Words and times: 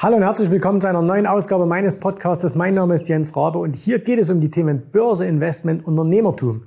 Hallo 0.00 0.14
und 0.14 0.22
herzlich 0.22 0.48
willkommen 0.48 0.80
zu 0.80 0.86
einer 0.86 1.02
neuen 1.02 1.26
Ausgabe 1.26 1.66
meines 1.66 1.98
Podcasts. 1.98 2.54
Mein 2.54 2.74
Name 2.74 2.94
ist 2.94 3.08
Jens 3.08 3.36
Rabe 3.36 3.58
und 3.58 3.74
hier 3.74 3.98
geht 3.98 4.20
es 4.20 4.30
um 4.30 4.40
die 4.40 4.48
Themen 4.48 4.92
Börse, 4.92 5.26
Investment, 5.26 5.84
Unternehmertum. 5.84 6.62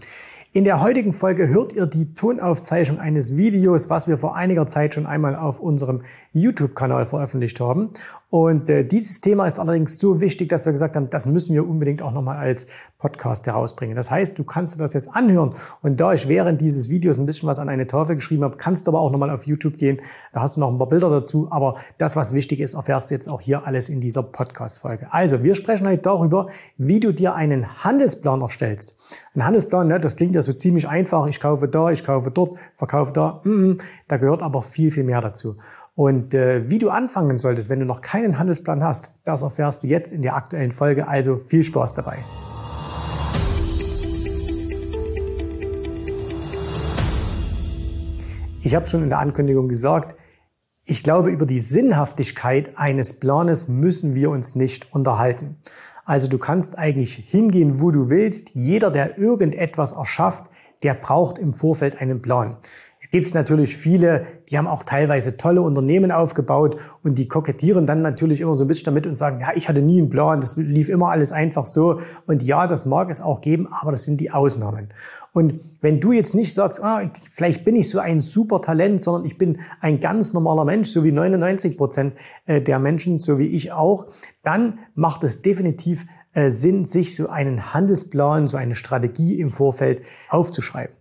In 0.52 0.66
der 0.66 0.82
heutigen 0.82 1.14
Folge 1.14 1.48
hört 1.48 1.72
ihr 1.72 1.86
die 1.86 2.14
Tonaufzeichnung 2.14 3.00
eines 3.00 3.38
Videos, 3.38 3.90
was 3.90 4.10
wir 4.10 4.18
vor 4.18 4.36
einiger 4.36 4.68
Zeit 4.68 4.96
schon 4.96 5.06
einmal 5.06 5.38
auf 5.38 5.62
unserem 5.62 6.02
YouTube-Kanal 6.34 7.06
veröffentlicht 7.06 7.62
haben. 7.62 7.92
Und 8.32 8.70
äh, 8.70 8.86
dieses 8.86 9.20
Thema 9.20 9.46
ist 9.46 9.60
allerdings 9.60 10.00
so 10.00 10.22
wichtig, 10.22 10.48
dass 10.48 10.64
wir 10.66 10.72
gesagt 10.72 10.96
haben, 10.96 11.10
das 11.10 11.26
müssen 11.26 11.54
wir 11.54 11.68
unbedingt 11.68 12.02
auch 12.02 12.14
nochmal 12.14 12.38
als 12.38 12.68
Podcast 12.98 13.46
herausbringen. 13.46 13.98
Das 13.98 14.10
heißt, 14.10 14.40
du 14.40 14.46
kannst 14.46 14.80
das 14.80 14.94
jetzt 14.94 15.14
anhören 15.14 15.54
und 15.82 16.00
da 16.00 16.14
ich 16.14 16.30
während 16.30 16.62
dieses 16.62 16.88
Videos 16.88 17.20
ein 17.20 17.26
bisschen 17.26 17.50
was 17.50 17.60
an 17.60 17.68
eine 17.68 17.88
Tafel 17.88 18.16
geschrieben 18.16 18.46
habe, 18.46 18.56
kannst 18.56 18.88
du 18.88 18.92
aber 18.92 19.02
auch 19.02 19.12
nochmal 19.12 19.32
auf 19.32 19.46
YouTube 19.46 19.78
gehen. 19.78 20.00
Da 20.32 20.42
hast 20.42 20.56
du 20.56 20.62
noch 20.62 20.72
ein 20.72 20.78
paar 20.78 20.88
Bilder 20.88 21.10
dazu. 21.10 21.50
Aber 21.52 21.76
das, 21.98 22.16
was 22.16 22.34
wichtig 22.34 22.62
ist, 22.62 22.74
erfährst 22.74 23.10
du 23.10 23.16
jetzt 23.16 23.28
auch 23.28 23.42
hier 23.42 23.68
alles 23.68 23.90
in 23.90 24.00
dieser 24.00 24.24
Podcast-Folge. 24.24 25.12
Also, 25.12 25.44
wir 25.44 25.54
sprechen 25.54 25.86
heute 25.86 26.04
darüber, 26.04 26.48
wie 26.78 27.02
du 27.02 27.14
dir 27.14 27.36
einen 27.36 27.84
Handelsplan 27.84 28.40
erstellst. 28.40 28.96
Ein 29.36 29.46
Handelsplan, 29.46 29.90
ne, 29.90 30.00
das 30.00 30.16
klingt 30.16 30.36
ja 30.36 30.42
so 30.42 30.54
ziemlich 30.54 30.88
einfach. 30.88 31.28
Ich 31.28 31.42
kaufe 31.42 31.68
da, 31.68 31.92
ich 31.92 32.06
kaufe 32.06 32.32
dort, 32.32 32.58
verkaufe 32.76 33.12
da. 33.12 33.42
Mm, 33.44 33.50
mm, 33.50 33.78
da 34.08 34.16
gehört 34.16 34.42
aber 34.42 34.62
viel, 34.62 34.90
viel 34.90 35.04
mehr 35.04 35.20
dazu. 35.20 35.58
Und 35.94 36.34
äh, 36.34 36.70
wie 36.70 36.80
du 36.80 36.90
anfangen 36.90 37.38
solltest, 37.38 37.70
wenn 37.70 37.80
du 37.80 37.86
noch 37.86 38.02
keinen 38.02 38.40
Handelsplan 38.40 38.84
hast, 38.84 39.14
das 39.26 39.42
erfährst 39.42 39.84
du 39.84 39.88
jetzt 39.88 40.14
in 40.14 40.22
der 40.22 40.36
aktuellen 40.36 40.72
Folge. 40.72 41.08
Also 41.08 41.36
viel 41.36 41.64
Spaß 41.64 41.94
dabei. 41.94 42.20
Ich 48.64 48.76
habe 48.76 48.88
schon 48.88 49.04
in 49.04 49.10
der 49.10 49.20
Ankündigung 49.20 49.68
gesagt, 49.68 50.16
ich 50.86 51.04
glaube, 51.04 51.30
über 51.30 51.46
die 51.46 51.60
Sinnhaftigkeit 51.60 52.78
eines 52.78 53.20
Planes 53.20 53.68
müssen 53.68 54.16
wir 54.16 54.30
uns 54.30 54.56
nicht 54.56 54.94
unterhalten. 54.94 55.58
Also 56.06 56.28
du 56.28 56.38
kannst 56.38 56.78
eigentlich 56.78 57.16
hingehen, 57.16 57.82
wo 57.82 57.92
du 57.92 58.10
willst. 58.10 58.52
Jeder, 58.54 58.92
der 58.92 59.18
irgendetwas 59.18 59.92
erschafft, 59.92 60.46
der 60.84 60.94
braucht 60.94 61.38
im 61.38 61.54
Vorfeld 61.54 62.02
einen 62.02 62.22
Plan. 62.22 62.58
Es 63.14 63.20
gibt 63.20 63.36
natürlich 63.36 63.76
viele, 63.76 64.26
die 64.50 64.58
haben 64.58 64.68
auch 64.68 64.84
teilweise 64.84 65.36
tolle 65.36 65.62
Unternehmen 65.62 66.14
aufgebaut 66.14 66.78
und 67.04 67.18
die 67.18 67.28
kokettieren 67.28 67.86
dann 67.86 68.02
natürlich 68.02 68.40
immer 68.40 68.56
so 68.56 68.64
ein 68.64 68.70
bisschen 68.70 68.86
damit 68.86 69.06
und 69.06 69.16
sagen, 69.16 69.42
ja, 69.42 69.50
ich 69.54 69.68
hatte 69.68 69.82
nie 69.82 70.00
einen 70.00 70.10
Plan, 70.10 70.40
das 70.40 70.56
lief 70.56 70.88
immer 70.88 71.10
alles 71.10 71.34
einfach 71.34 71.66
so. 71.66 72.00
Und 72.26 72.42
ja, 72.42 72.68
das 72.68 72.86
mag 72.86 73.10
es 73.10 73.20
auch 73.20 73.42
geben, 73.42 73.68
aber 73.70 73.92
das 73.92 74.06
sind 74.06 74.22
die 74.22 74.32
Ausnahmen. 74.32 74.94
Und 75.34 75.60
wenn 75.82 76.00
du 76.00 76.14
jetzt 76.14 76.34
nicht 76.34 76.54
sagst, 76.54 76.82
ah, 76.82 77.02
vielleicht 77.30 77.66
bin 77.66 77.76
ich 77.76 77.90
so 77.90 78.00
ein 78.00 78.22
super 78.22 78.62
Talent, 78.62 79.02
sondern 79.02 79.26
ich 79.26 79.38
bin 79.38 79.60
ein 79.82 80.00
ganz 80.00 80.32
normaler 80.34 80.64
Mensch, 80.64 80.88
so 80.88 81.04
wie 81.04 81.12
99 81.12 81.78
Prozent 81.78 82.14
äh, 82.46 82.62
der 82.62 82.80
Menschen, 82.80 83.18
so 83.18 83.38
wie 83.38 83.48
ich 83.48 83.74
auch, 83.74 84.08
dann 84.42 84.80
macht 84.96 85.26
es 85.26 85.42
definitiv 85.42 86.06
äh, 86.32 86.50
Sinn, 86.50 86.86
sich 86.86 87.14
so 87.14 87.28
einen 87.28 87.74
Handelsplan, 87.74 88.48
so 88.48 88.56
eine 88.56 88.76
Strategie 88.76 89.38
im 89.38 89.50
Vorfeld 89.50 90.02
aufzuschreiben. 90.30 90.96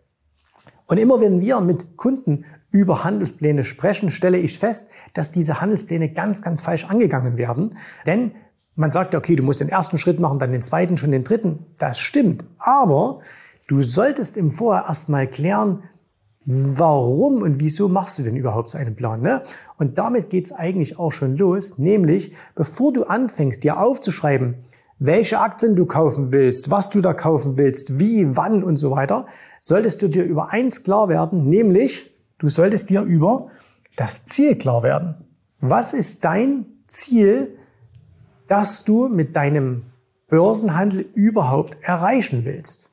Und 0.91 0.99
immer 0.99 1.21
wenn 1.21 1.41
wir 1.41 1.61
mit 1.61 1.97
Kunden 1.97 2.45
über 2.73 3.05
Handelspläne 3.05 3.63
sprechen, 3.63 4.11
stelle 4.11 4.39
ich 4.39 4.59
fest, 4.59 4.91
dass 5.15 5.31
diese 5.31 5.61
Handelspläne 5.61 6.11
ganz, 6.11 6.43
ganz 6.43 6.63
falsch 6.63 6.85
angegangen 6.85 7.37
werden. 7.37 7.77
Denn 8.07 8.33
man 8.75 8.91
sagt, 8.91 9.15
okay, 9.15 9.37
du 9.37 9.45
musst 9.45 9.61
den 9.61 9.69
ersten 9.69 9.99
Schritt 9.99 10.19
machen, 10.19 10.41
dann 10.41 10.51
den 10.51 10.63
zweiten, 10.63 10.99
schon 10.99 11.13
den 11.13 11.23
dritten. 11.23 11.65
Das 11.79 12.01
stimmt. 12.01 12.45
Aber 12.59 13.21
du 13.69 13.83
solltest 13.83 14.37
im 14.37 14.51
Vorher 14.51 14.87
erstmal 14.89 15.29
klären, 15.29 15.85
warum 16.45 17.43
und 17.43 17.61
wieso 17.61 17.89
machst 17.89 18.19
du 18.19 18.25
denn 18.25 18.35
überhaupt 18.35 18.71
so 18.71 18.79
einen 18.79 18.97
Plan? 18.97 19.21
Ne? 19.21 19.43
Und 19.79 19.97
damit 19.97 20.29
geht's 20.29 20.51
eigentlich 20.51 20.99
auch 20.99 21.13
schon 21.13 21.37
los, 21.37 21.79
nämlich 21.79 22.35
bevor 22.57 22.93
du 22.93 23.05
anfängst, 23.05 23.63
dir 23.63 23.79
aufzuschreiben, 23.79 24.57
welche 25.01 25.41
Aktien 25.41 25.75
du 25.75 25.87
kaufen 25.87 26.31
willst, 26.31 26.71
was 26.71 26.91
du 26.91 27.01
da 27.01 27.15
kaufen 27.15 27.57
willst, 27.57 27.99
wie, 27.99 28.37
wann 28.37 28.63
und 28.63 28.77
so 28.77 28.91
weiter, 28.93 29.27
solltest 29.61 30.03
du 30.03 30.09
dir 30.09 30.25
über 30.25 30.51
eins 30.51 30.85
klar 30.85 31.09
werden, 31.09 31.49
nämlich 31.49 32.15
du 32.39 32.49
solltest 32.49 32.91
dir 32.91 33.01
über 33.01 33.49
das 33.97 34.27
Ziel 34.27 34.57
klar 34.57 34.83
werden. 34.83 35.15
Was 35.61 35.95
ist 35.95 36.25
dein 36.25 36.67
Ziel, 36.87 37.57
das 38.47 38.85
du 38.85 39.09
mit 39.09 39.35
deinem 39.35 39.85
Börsenhandel 40.29 41.07
überhaupt 41.15 41.79
erreichen 41.81 42.45
willst? 42.45 42.91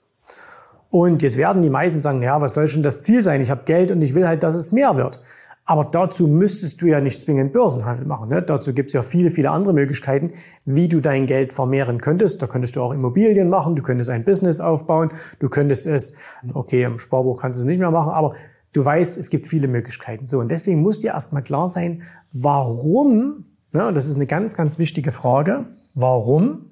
Und 0.90 1.22
jetzt 1.22 1.38
werden 1.38 1.62
die 1.62 1.70
meisten 1.70 2.00
sagen, 2.00 2.24
ja, 2.24 2.40
was 2.40 2.54
soll 2.54 2.70
schon 2.70 2.84
das 2.84 3.02
Ziel 3.02 3.22
sein? 3.22 3.42
Ich 3.42 3.52
habe 3.52 3.64
Geld 3.66 3.92
und 3.92 4.02
ich 4.02 4.16
will 4.16 4.26
halt, 4.26 4.44
dass 4.44 4.56
es 4.56 4.72
mehr 4.72 4.96
wird. 4.96 5.22
Aber 5.70 5.84
dazu 5.84 6.28
müsstest 6.28 6.82
du 6.82 6.86
ja 6.86 7.02
nicht 7.02 7.20
zwingend 7.20 7.52
Börsenhandel 7.52 8.06
machen. 8.06 8.30
Ne? 8.30 8.42
Dazu 8.42 8.74
gibt 8.74 8.88
es 8.88 8.94
ja 8.94 9.02
viele, 9.02 9.32
viele 9.32 9.52
andere 9.52 9.74
Möglichkeiten, 9.74 10.32
wie 10.64 10.88
du 10.88 11.02
dein 11.02 11.26
Geld 11.26 11.52
vermehren 11.52 12.00
könntest. 12.00 12.42
Da 12.42 12.48
könntest 12.48 12.78
du 12.78 12.82
auch 12.82 12.94
Immobilien 12.94 13.50
machen, 13.50 13.76
du 13.76 13.84
könntest 13.84 14.10
ein 14.10 14.24
Business 14.24 14.62
aufbauen, 14.62 15.12
du 15.40 15.50
könntest 15.50 15.86
es, 15.86 16.16
okay, 16.54 16.84
im 16.84 17.00
Sparbuch 17.00 17.42
kannst 17.42 17.60
du 17.60 17.64
es 17.64 17.68
nicht 17.68 17.80
mehr 17.80 17.92
machen, 17.92 18.14
aber 18.14 18.36
du 18.72 18.86
weißt, 18.86 19.18
es 19.18 19.30
gibt 19.30 19.46
viele 19.46 19.68
Möglichkeiten. 19.68 20.26
So, 20.26 20.40
und 20.40 20.50
deswegen 20.50 20.82
muss 20.82 21.02
dir 21.02 21.12
erstmal 21.12 21.44
klar 21.44 21.68
sein, 21.68 22.04
warum, 22.32 23.44
ne, 23.74 23.92
das 23.92 24.08
ist 24.08 24.16
eine 24.16 24.26
ganz, 24.26 24.56
ganz 24.56 24.80
wichtige 24.80 25.12
Frage, 25.12 25.66
warum 25.96 26.72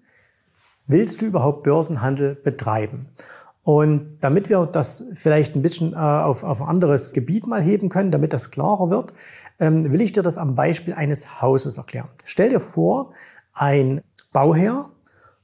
willst 0.87 1.21
du 1.21 1.25
überhaupt 1.25 1.63
Börsenhandel 1.63 2.33
betreiben? 2.33 3.07
Und 3.65 4.19
damit 4.21 4.51
wir 4.51 4.67
das 4.67 5.07
vielleicht 5.15 5.55
ein 5.55 5.63
bisschen 5.63 5.93
äh, 5.93 5.95
auf, 5.95 6.43
auf 6.43 6.61
ein 6.61 6.67
anderes 6.67 7.13
Gebiet 7.13 7.47
mal 7.47 7.63
heben 7.63 7.89
können, 7.89 8.11
damit 8.11 8.31
das 8.31 8.51
klarer 8.51 8.91
wird, 8.91 9.11
ähm, 9.57 9.91
will 9.91 10.01
ich 10.01 10.13
dir 10.13 10.21
das 10.21 10.37
am 10.37 10.53
Beispiel 10.53 10.93
eines 10.93 11.41
Hauses 11.41 11.79
erklären. 11.79 12.09
Stell 12.25 12.49
dir 12.49 12.59
vor, 12.59 13.13
ein 13.53 14.01
Bauherr 14.31 14.91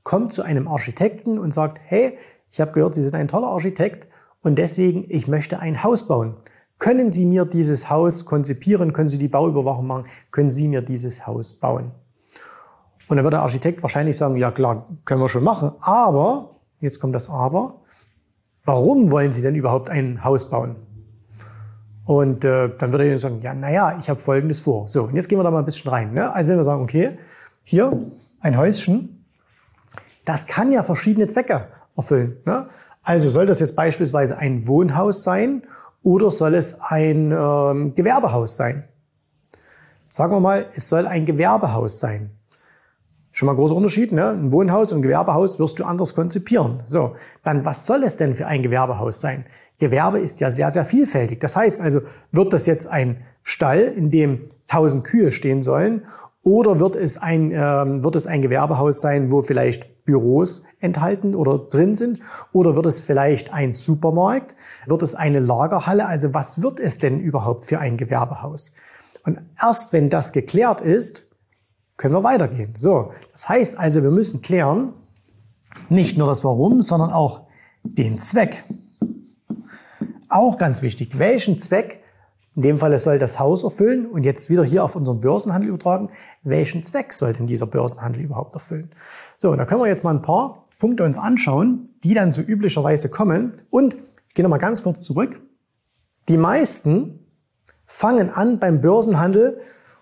kommt 0.04 0.34
zu 0.34 0.44
einem 0.44 0.68
Architekten 0.68 1.40
und 1.40 1.52
sagt, 1.52 1.82
hey, 1.84 2.20
ich 2.52 2.62
habe 2.62 2.74
gehört, 2.74 2.94
Sie 2.94 3.02
sind 3.02 3.16
ein 3.16 3.28
toller 3.28 3.48
Architekt 3.48 4.08
und 4.44 4.60
deswegen, 4.60 5.06
ich 5.10 5.28
möchte 5.28 5.58
ein 5.58 5.84
Haus 5.84 6.08
bauen. 6.08 6.36
Können 6.78 7.10
Sie 7.10 7.26
mir 7.26 7.46
dieses 7.46 7.90
Haus 7.90 8.26
konzipieren? 8.26 8.94
Können 8.94 9.10
Sie 9.10 9.18
die 9.18 9.30
Bauüberwachung 9.30 9.88
machen? 9.88 10.04
Können 10.30 10.52
Sie 10.52 10.68
mir 10.68 10.84
dieses 10.84 11.26
Haus 11.26 11.54
bauen? 11.54 11.90
Und 13.08 13.18
dann 13.18 13.24
wird 13.24 13.34
der 13.34 13.42
Architekt 13.42 13.82
wahrscheinlich 13.82 14.16
sagen, 14.16 14.38
ja 14.38 14.52
klar, 14.52 14.86
können 15.06 15.22
wir 15.22 15.28
schon 15.28 15.44
machen. 15.44 15.72
Aber, 15.82 16.58
jetzt 16.82 17.00
kommt 17.00 17.16
das 17.16 17.28
Aber, 17.28 17.81
warum 18.66 19.12
wollen 19.12 19.32
Sie 19.32 19.42
denn 19.42 19.56
überhaupt 19.56 19.90
ein 19.90 20.24
Haus 20.24 20.50
bauen? 20.50 20.76
Und 22.06 22.44
äh, 22.44 22.70
dann 22.78 22.92
würde 22.92 23.08
er 23.08 23.18
sagen, 23.18 23.40
ja, 23.42 23.54
naja, 23.54 23.98
ich 24.00 24.10
habe 24.10 24.20
Folgendes 24.20 24.60
vor. 24.60 24.88
So, 24.88 25.04
und 25.04 25.16
jetzt 25.16 25.30
gehen 25.30 25.40
wir 25.40 25.44
da 25.44 25.52
mal 25.52 25.60
ein 25.60 25.66
bisschen 25.66 25.92
rein. 25.92 26.14
Ne? 26.14 26.34
Also 26.34 26.50
wenn 26.50 26.58
wir 26.58 26.64
sagen, 26.64 26.82
okay, 26.82 27.18
hier 27.64 28.06
ein 28.40 28.58
Häuschen, 28.58 29.26
das 30.26 30.48
kann 30.48 30.72
ja 30.72 30.84
verschiedene 30.84 31.28
Zwecke 31.28 31.68
erfüllen. 31.96 32.38
Ne? 32.46 32.68
Also 33.04 33.30
soll 33.30 33.46
das 33.46 33.60
jetzt 33.60 33.76
beispielsweise 33.76 34.38
ein 34.38 34.68
Wohnhaus 34.68 35.24
sein 35.24 35.64
oder 36.04 36.32
soll 36.32 36.56
es 36.56 36.82
ein 36.82 37.32
ähm, 37.32 37.96
Gewerbehaus 37.96 38.56
sein? 38.56 38.84
Sagen 40.10 40.34
wir 40.34 40.40
mal, 40.40 40.66
es 40.76 40.90
soll 40.90 41.08
ein 41.08 41.26
Gewerbehaus 41.26 42.00
sein. 42.00 42.32
Schon 43.32 43.46
mal 43.46 43.54
ein 43.54 43.58
großer 43.58 43.76
Unterschied, 43.76 44.12
ne? 44.12 44.30
Ein 44.30 44.52
Wohnhaus 44.52 44.92
und 44.92 45.00
ein 45.00 45.02
Gewerbehaus 45.02 45.60
wirst 45.60 45.80
du 45.80 45.86
anders 45.86 46.16
konzipieren. 46.16 46.84
So, 46.86 47.16
dann 47.44 47.66
was 47.66 47.86
soll 47.86 48.04
es 48.04 48.18
denn 48.18 48.36
für 48.36 48.48
ein 48.48 48.62
Gewerbehaus 48.62 49.22
sein? 49.22 49.46
Gewerbe 49.80 50.20
ist 50.20 50.42
ja 50.42 50.52
sehr, 50.52 50.72
sehr 50.72 50.86
vielfältig. 50.86 51.40
Das 51.40 51.56
heißt 51.56 51.82
also, 51.82 52.02
wird 52.32 52.54
das 52.54 52.66
jetzt 52.66 52.88
ein 52.88 53.24
Stall, 53.42 53.80
in 53.80 54.12
dem 54.12 54.50
tausend 54.68 55.04
Kühe 55.04 55.32
stehen 55.32 55.62
sollen, 55.62 56.04
oder 56.44 56.80
wird 56.80 56.96
es 56.96 57.18
ein, 57.18 57.52
ähm, 57.52 58.04
wird 58.04 58.16
es 58.16 58.26
ein 58.26 58.42
Gewerbehaus 58.42 59.00
sein, 59.00 59.32
wo 59.32 59.44
vielleicht 59.44 60.06
Büros 60.06 60.64
enthalten 60.80 61.36
oder 61.36 61.60
drin 61.60 61.94
sind? 61.94 62.20
Oder 62.52 62.76
wird 62.76 62.88
es 62.88 63.00
vielleicht 63.00 63.54
ein 63.54 63.72
Supermarkt? 63.72 64.56
Wird 64.88 65.04
es 65.04 65.14
eine 65.14 65.40
Lagerhalle? 65.40 66.08
Also 66.08 66.34
was 66.34 66.64
wird 66.64 66.80
es 66.80 66.98
denn 66.98 67.20
überhaupt 67.20 67.66
für 67.66 67.80
ein 67.80 67.98
Gewerbehaus? 67.98 68.74
Und 69.24 69.40
erst 69.62 69.94
wenn 69.94 70.10
das 70.10 70.32
geklärt 70.32 70.82
ist, 70.82 71.28
können 72.02 72.16
wir 72.16 72.24
weitergehen. 72.24 72.74
So, 72.78 73.14
das 73.32 73.48
heißt 73.48 73.78
also, 73.78 74.02
wir 74.02 74.10
müssen 74.10 74.42
klären, 74.42 74.94
nicht 75.88 76.18
nur 76.18 76.28
das 76.28 76.44
Warum, 76.44 76.82
sondern 76.82 77.12
auch 77.12 77.44
den 77.84 78.20
Zweck. 78.20 78.64
Auch 80.28 80.58
ganz 80.58 80.82
wichtig, 80.82 81.20
welchen 81.20 81.60
Zweck, 81.60 82.02
in 82.56 82.64
dem 82.64 82.80
Fall 82.80 82.98
soll 82.98 83.20
das 83.20 83.40
Haus 83.40 83.64
erfüllen 83.64 84.08
und 84.08 84.24
jetzt 84.24 84.50
wieder 84.50 84.64
hier 84.64 84.84
auf 84.84 84.96
unseren 84.96 85.22
Börsenhandel 85.22 85.70
übertragen, 85.70 86.10
welchen 86.42 86.82
Zweck 86.82 87.14
soll 87.14 87.34
denn 87.34 87.46
dieser 87.46 87.68
Börsenhandel 87.68 88.24
überhaupt 88.24 88.56
erfüllen? 88.56 88.90
So, 89.38 89.56
da 89.56 89.66
können 89.66 89.82
wir 89.82 89.88
jetzt 89.88 90.04
mal 90.04 90.16
ein 90.16 90.24
paar 90.24 90.66
Punkte 90.80 91.04
uns 91.04 91.20
anschauen, 91.20 91.92
die 92.04 92.16
dann 92.16 92.32
so 92.32 92.42
üblicherweise 92.42 93.10
kommen 93.10 93.62
und 93.70 93.96
gehen 94.34 94.44
nochmal 94.44 94.58
ganz 94.58 94.82
kurz 94.82 95.02
zurück. 95.02 95.40
Die 96.30 96.38
meisten 96.38 97.20
fangen 97.86 98.32
an 98.32 98.58
beim 98.58 98.82
Börsenhandel 98.82 99.62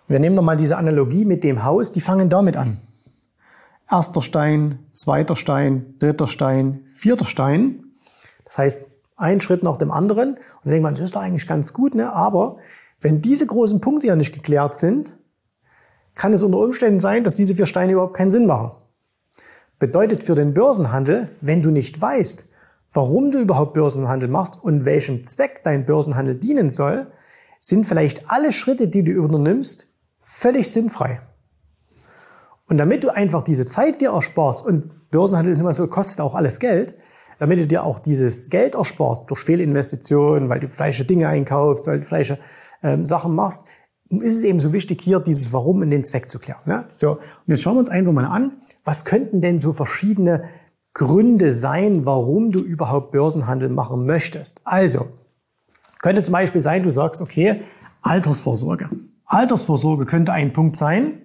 wir 0.10 0.20
nehmen 0.20 0.36
nochmal 0.36 0.58
diese 0.58 0.78
Analogie 0.78 1.24
mit 1.24 1.44
dem 1.44 1.64
Haus, 1.64 1.92
die 1.92 2.02
fangen 2.02 2.30
damit 2.30 2.58
an. 2.58 2.80
Erster 3.90 4.22
Stein, 4.22 4.80
zweiter 4.92 5.36
Stein, 5.36 5.96
dritter 6.00 6.28
Stein, 6.28 6.82
vierter 6.90 7.26
Stein. 7.26 7.84
Das 8.44 8.58
heißt, 8.58 8.86
ein 9.16 9.40
Schritt 9.40 9.64
nach 9.64 9.78
dem 9.78 9.92
anderen. 9.92 10.34
Und 10.34 10.40
dann 10.64 10.72
denkt 10.72 10.84
man, 10.84 10.96
das 10.96 11.06
ist 11.06 11.16
doch 11.16 11.22
eigentlich 11.22 11.48
ganz 11.48 11.74
gut, 11.74 11.94
ne? 11.94 12.12
Aber 12.12 12.58
wenn 13.02 13.22
diese 13.22 13.46
großen 13.46 13.82
Punkte 13.82 14.08
ja 14.08 14.16
nicht 14.16 14.34
geklärt 14.34 14.76
sind, 14.76 15.16
kann 16.16 16.34
es 16.34 16.44
unter 16.44 16.58
Umständen 16.58 17.00
sein, 17.00 17.24
dass 17.24 17.36
diese 17.36 17.56
vier 17.56 17.66
Steine 17.66 17.94
überhaupt 17.94 18.16
keinen 18.16 18.32
Sinn 18.32 18.46
machen. 18.46 18.72
Bedeutet 19.78 20.24
für 20.24 20.36
den 20.36 20.54
Börsenhandel, 20.54 21.30
wenn 21.40 21.62
du 21.62 21.70
nicht 21.70 22.02
weißt, 22.02 22.50
warum 22.94 23.32
du 23.32 23.40
überhaupt 23.40 23.74
Börsenhandel 23.74 24.28
machst 24.28 24.62
und 24.62 24.86
welchem 24.86 25.24
Zweck 25.26 25.62
dein 25.64 25.86
Börsenhandel 25.86 26.36
dienen 26.36 26.72
soll, 26.72 27.08
sind 27.60 27.86
vielleicht 27.86 28.30
alle 28.30 28.52
Schritte, 28.52 28.88
die 28.88 29.04
du 29.04 29.12
übernimmst, 29.12 29.88
völlig 30.30 30.72
sinnfrei. 30.72 31.22
Und 32.68 32.78
damit 32.78 33.04
du 33.04 33.10
einfach 33.10 33.44
diese 33.44 33.68
Zeit 33.68 34.00
dir 34.00 34.12
ersparst, 34.12 34.66
und 34.66 35.10
Börsenhandel 35.10 35.52
ist 35.52 35.60
immer 35.60 35.74
so, 35.74 35.88
kostet 35.88 36.22
auch 36.22 36.36
alles 36.36 36.60
Geld, 36.60 36.96
damit 37.40 37.58
du 37.58 37.66
dir 37.66 37.84
auch 37.84 38.00
dieses 38.00 38.50
Geld 38.50 38.76
ersparst 38.76 39.24
durch 39.28 39.40
Fehlinvestitionen, 39.40 40.48
weil 40.48 40.60
du 40.60 40.70
falsche 40.70 41.04
Dinge 41.04 41.28
einkaufst, 41.28 41.88
weil 41.88 42.02
du 42.02 42.06
falsche 42.06 42.38
ähm, 42.84 43.06
Sachen 43.06 43.34
machst, 43.34 43.64
ist 44.10 44.38
es 44.38 44.44
eben 44.44 44.60
so 44.60 44.72
wichtig, 44.72 45.02
hier 45.02 45.20
dieses 45.20 45.52
Warum 45.52 45.82
und 45.82 45.90
den 45.90 46.06
Zweck 46.06 46.30
zu 46.30 46.38
klären. 46.40 46.62
Ne? 46.66 46.86
So, 46.92 47.14
und 47.14 47.22
jetzt 47.48 47.62
schauen 47.62 47.76
wir 47.76 47.80
uns 47.80 47.90
einfach 47.90 48.12
mal 48.12 48.26
an, 48.26 48.62
was 48.84 49.06
könnten 49.06 49.42
denn 49.42 49.58
so 49.58 49.74
verschiedene 49.74 50.46
Gründe 50.94 51.54
sein, 51.54 52.06
warum 52.06 52.52
du 52.52 52.60
überhaupt 52.60 53.12
Börsenhandel 53.12 53.70
machen 53.70 54.06
möchtest. 54.06 54.62
Also, 54.64 55.08
könnte 56.02 56.24
zum 56.24 56.34
Beispiel 56.34 56.62
sein, 56.62 56.84
du 56.84 56.92
sagst, 56.92 57.22
okay, 57.22 57.62
Altersvorsorge. 58.02 58.90
Altersvorsorge 59.30 60.06
könnte 60.06 60.34
ein 60.34 60.54
Punkt 60.54 60.76
sein, 60.76 61.22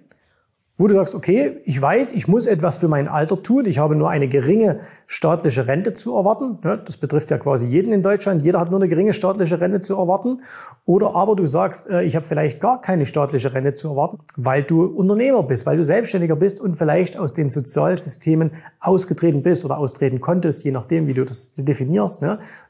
wo 0.77 0.87
du 0.87 0.93
sagst, 0.93 1.15
okay, 1.15 1.61
ich 1.63 1.81
weiß, 1.81 2.11
ich 2.11 2.27
muss 2.27 2.47
etwas 2.47 2.77
für 2.79 2.89
mein 2.89 3.07
Alter 3.07 3.37
tun, 3.37 3.65
ich 3.65 3.79
habe 3.79 3.95
nur 3.95 4.09
eine 4.09 4.27
geringe 4.27 4.81
staatliche 5.07 5.67
Rente 5.67 5.93
zu 5.93 6.15
erwarten. 6.15 6.59
Das 6.61 6.97
betrifft 6.97 7.31
ja 7.31 7.37
quasi 7.37 7.65
jeden 7.65 7.93
in 7.93 8.03
Deutschland, 8.03 8.43
jeder 8.43 8.59
hat 8.59 8.69
nur 8.69 8.79
eine 8.79 8.89
geringe 8.89 9.13
staatliche 9.13 9.59
Rente 9.59 9.79
zu 9.79 9.95
erwarten. 9.95 10.41
Oder 10.85 11.15
aber 11.15 11.35
du 11.35 11.45
sagst, 11.45 11.89
äh, 11.89 12.03
ich 12.03 12.15
habe 12.15 12.25
vielleicht 12.25 12.59
gar 12.59 12.81
keine 12.81 13.05
staatliche 13.05 13.53
Rente 13.53 13.73
zu 13.73 13.89
erwarten, 13.89 14.19
weil 14.35 14.63
du 14.63 14.83
Unternehmer 14.83 15.43
bist, 15.43 15.65
weil 15.65 15.77
du 15.77 15.83
Selbstständiger 15.83 16.35
bist 16.35 16.59
und 16.59 16.75
vielleicht 16.75 17.17
aus 17.17 17.33
den 17.33 17.49
Sozialsystemen 17.49 18.51
ausgetreten 18.81 19.43
bist 19.43 19.63
oder 19.63 19.77
austreten 19.77 20.19
konntest, 20.19 20.63
je 20.65 20.71
nachdem, 20.71 21.07
wie 21.07 21.13
du 21.13 21.23
das 21.23 21.53
definierst. 21.55 22.21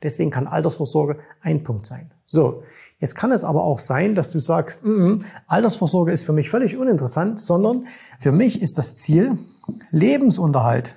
Deswegen 0.03 0.29
kann 0.29 0.47
Altersvorsorge 0.47 1.17
ein 1.41 1.63
Punkt 1.63 1.87
sein. 1.87 2.11
So, 2.27 2.63
Jetzt 3.05 3.13
kann 3.13 3.31
es 3.31 3.43
aber 3.43 3.63
auch 3.63 3.77
sein, 3.77 4.15
dass 4.15 4.31
du 4.31 4.39
sagst, 4.39 4.83
mm 4.83 4.89
-mm, 4.89 5.23
Altersvorsorge 5.45 6.11
ist 6.11 6.23
für 6.23 6.33
mich 6.33 6.49
völlig 6.49 6.75
uninteressant, 6.75 7.39
sondern 7.39 7.85
für 8.17 8.31
mich 8.31 8.63
ist 8.63 8.79
das 8.79 8.95
Ziel 8.95 9.37
Lebensunterhalt. 9.91 10.95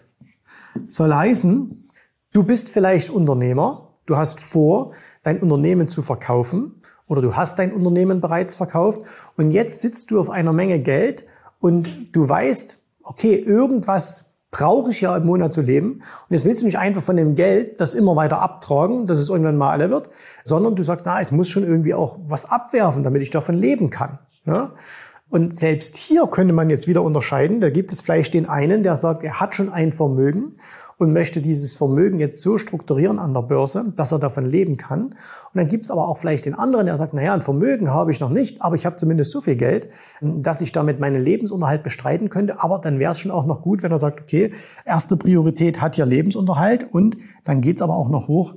Soll 0.87 1.13
heißen, 1.13 1.85
du 2.33 2.45
bist 2.45 2.71
vielleicht 2.71 3.11
Unternehmer, 3.11 3.91
du 4.07 4.17
hast 4.17 4.41
vor, 4.41 4.93
dein 5.23 5.41
Unternehmen 5.41 5.87
zu 5.87 6.01
verkaufen 6.01 6.81
oder 7.07 7.21
du 7.21 7.37
hast 7.37 7.59
dein 7.59 7.75
Unternehmen 7.75 8.23
bereits 8.23 8.55
verkauft 8.55 9.03
und 9.37 9.51
jetzt 9.51 9.83
sitzt 9.83 10.11
du 10.11 10.19
auf 10.19 10.31
einer 10.31 10.55
Menge 10.55 10.81
Geld 10.81 11.27
und 11.61 12.17
du 12.17 12.27
weißt, 12.27 12.79
okay, 13.03 13.35
irgendwas 13.35 14.28
brauche 14.51 14.91
ich 14.91 15.01
ja 15.01 15.17
im 15.17 15.27
Monat 15.27 15.53
zu 15.53 15.61
leben. 15.61 15.95
Und 15.95 16.31
jetzt 16.31 16.45
willst 16.45 16.63
du 16.63 16.67
nicht 16.67 16.79
einfach 16.79 17.03
von 17.03 17.17
dem 17.17 17.35
Geld 17.35 17.81
das 17.81 17.95
immer 17.95 18.17
weiter 18.17 18.41
abtragen, 18.41 19.07
dass 19.07 19.19
es 19.19 19.29
irgendwann 19.29 19.57
mal 19.57 19.71
alle 19.71 19.91
wird, 19.91 20.11
sondern 20.45 20.75
du 20.75 20.83
sagst, 20.83 21.05
na, 21.07 21.21
es 21.21 21.33
muss 21.33 21.49
schon 21.49 21.65
irgendwie 21.65 21.95
auch 21.95 22.19
was 22.27 22.51
abwerfen, 22.51 23.03
damit 23.03 23.23
ich 23.23 23.31
davon 23.31 23.57
leben 23.57 23.91
kann. 23.91 24.19
Ja? 24.47 24.73
Und 25.29 25.55
selbst 25.55 25.99
hier 25.99 26.27
könnte 26.27 26.55
man 26.55 26.71
jetzt 26.71 26.89
wieder 26.89 27.03
unterscheiden. 27.03 27.61
Da 27.61 27.69
gibt 27.69 27.93
es 27.93 28.01
vielleicht 28.01 28.33
den 28.33 28.49
einen, 28.49 28.83
der 28.83 28.97
sagt, 28.97 29.23
er 29.23 29.41
hat 29.41 29.55
schon 29.55 29.71
ein 29.71 29.93
Vermögen 29.93 30.57
und 30.99 31.13
möchte 31.13 31.41
dieses 31.41 31.77
Vermögen 31.77 32.19
jetzt 32.19 32.43
so 32.43 32.59
strukturieren 32.59 33.21
an 33.21 33.33
der 33.33 33.43
Börse, 33.43 33.93
dass 33.97 34.11
er 34.11 34.19
davon 34.19 34.45
leben 34.45 34.77
kann. 34.77 35.05
Und 35.05 35.15
dann 35.55 35.69
gibt 35.69 35.85
es 35.85 35.91
aber 35.91 36.09
auch 36.09 36.19
vielleicht 36.19 36.45
den 36.45 36.55
anderen, 36.55 36.87
der 36.87 36.97
sagt, 36.97 37.15
naja, 37.15 37.33
ein 37.35 37.43
Vermögen 37.43 37.91
habe 37.91 38.11
ich 38.11 38.19
noch 38.19 38.31
nicht, 38.31 38.61
aber 38.63 38.75
ich 38.75 38.85
habe 38.85 38.97
zumindest 38.97 39.31
so 39.31 39.41
viel 39.41 39.55
Geld, 39.55 39.89
dass 40.21 40.61
ich 40.61 40.73
damit 40.73 40.99
meinen 40.99 41.23
Lebensunterhalt 41.23 41.85
bestreiten 41.85 42.29
könnte. 42.29 42.61
Aber 42.61 42.81
dann 42.81 42.99
wäre 42.99 43.13
es 43.13 43.21
schon 43.21 43.31
auch 43.31 43.47
noch 43.47 43.63
gut, 43.63 43.85
wenn 43.85 43.93
er 43.93 43.99
sagt, 43.99 44.21
okay, 44.21 44.53
erste 44.85 45.17
Priorität 45.17 45.81
hat 45.81 45.95
hier 45.95 46.07
Lebensunterhalt 46.07 46.93
und 46.93 47.17
dann 47.45 47.61
geht 47.61 47.77
es 47.77 47.83
aber 47.83 47.95
auch 47.95 48.09
noch 48.09 48.27
hoch. 48.27 48.55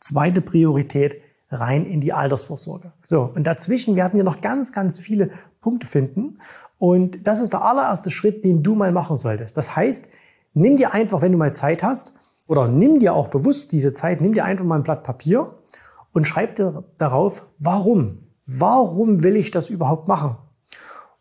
Zweite 0.00 0.40
Priorität 0.40 1.22
rein 1.50 1.86
in 1.86 2.00
die 2.00 2.12
Altersvorsorge. 2.12 2.92
So, 3.04 3.30
und 3.34 3.46
dazwischen 3.46 3.94
werden 3.94 4.16
wir 4.16 4.24
noch 4.24 4.40
ganz, 4.40 4.72
ganz 4.72 4.98
viele 4.98 5.30
Punkte 5.60 5.86
finden. 5.86 6.38
Und 6.78 7.26
das 7.26 7.40
ist 7.40 7.52
der 7.52 7.64
allererste 7.64 8.10
Schritt, 8.10 8.44
den 8.44 8.64
du 8.64 8.74
mal 8.74 8.90
machen 8.90 9.16
solltest. 9.16 9.56
Das 9.56 9.76
heißt, 9.76 10.08
nimm 10.54 10.76
dir 10.76 10.94
einfach, 10.94 11.20
wenn 11.20 11.32
du 11.32 11.38
mal 11.38 11.52
Zeit 11.52 11.82
hast, 11.82 12.14
oder 12.46 12.68
nimm 12.68 13.00
dir 13.00 13.14
auch 13.14 13.28
bewusst 13.28 13.72
diese 13.72 13.92
Zeit, 13.92 14.20
nimm 14.20 14.32
dir 14.32 14.44
einfach 14.44 14.64
mal 14.64 14.76
ein 14.76 14.82
Blatt 14.82 15.02
Papier 15.02 15.54
und 16.12 16.26
schreib 16.26 16.56
dir 16.56 16.84
darauf, 16.98 17.46
warum? 17.58 18.18
Warum 18.46 19.22
will 19.22 19.36
ich 19.36 19.50
das 19.50 19.70
überhaupt 19.70 20.08
machen? 20.08 20.36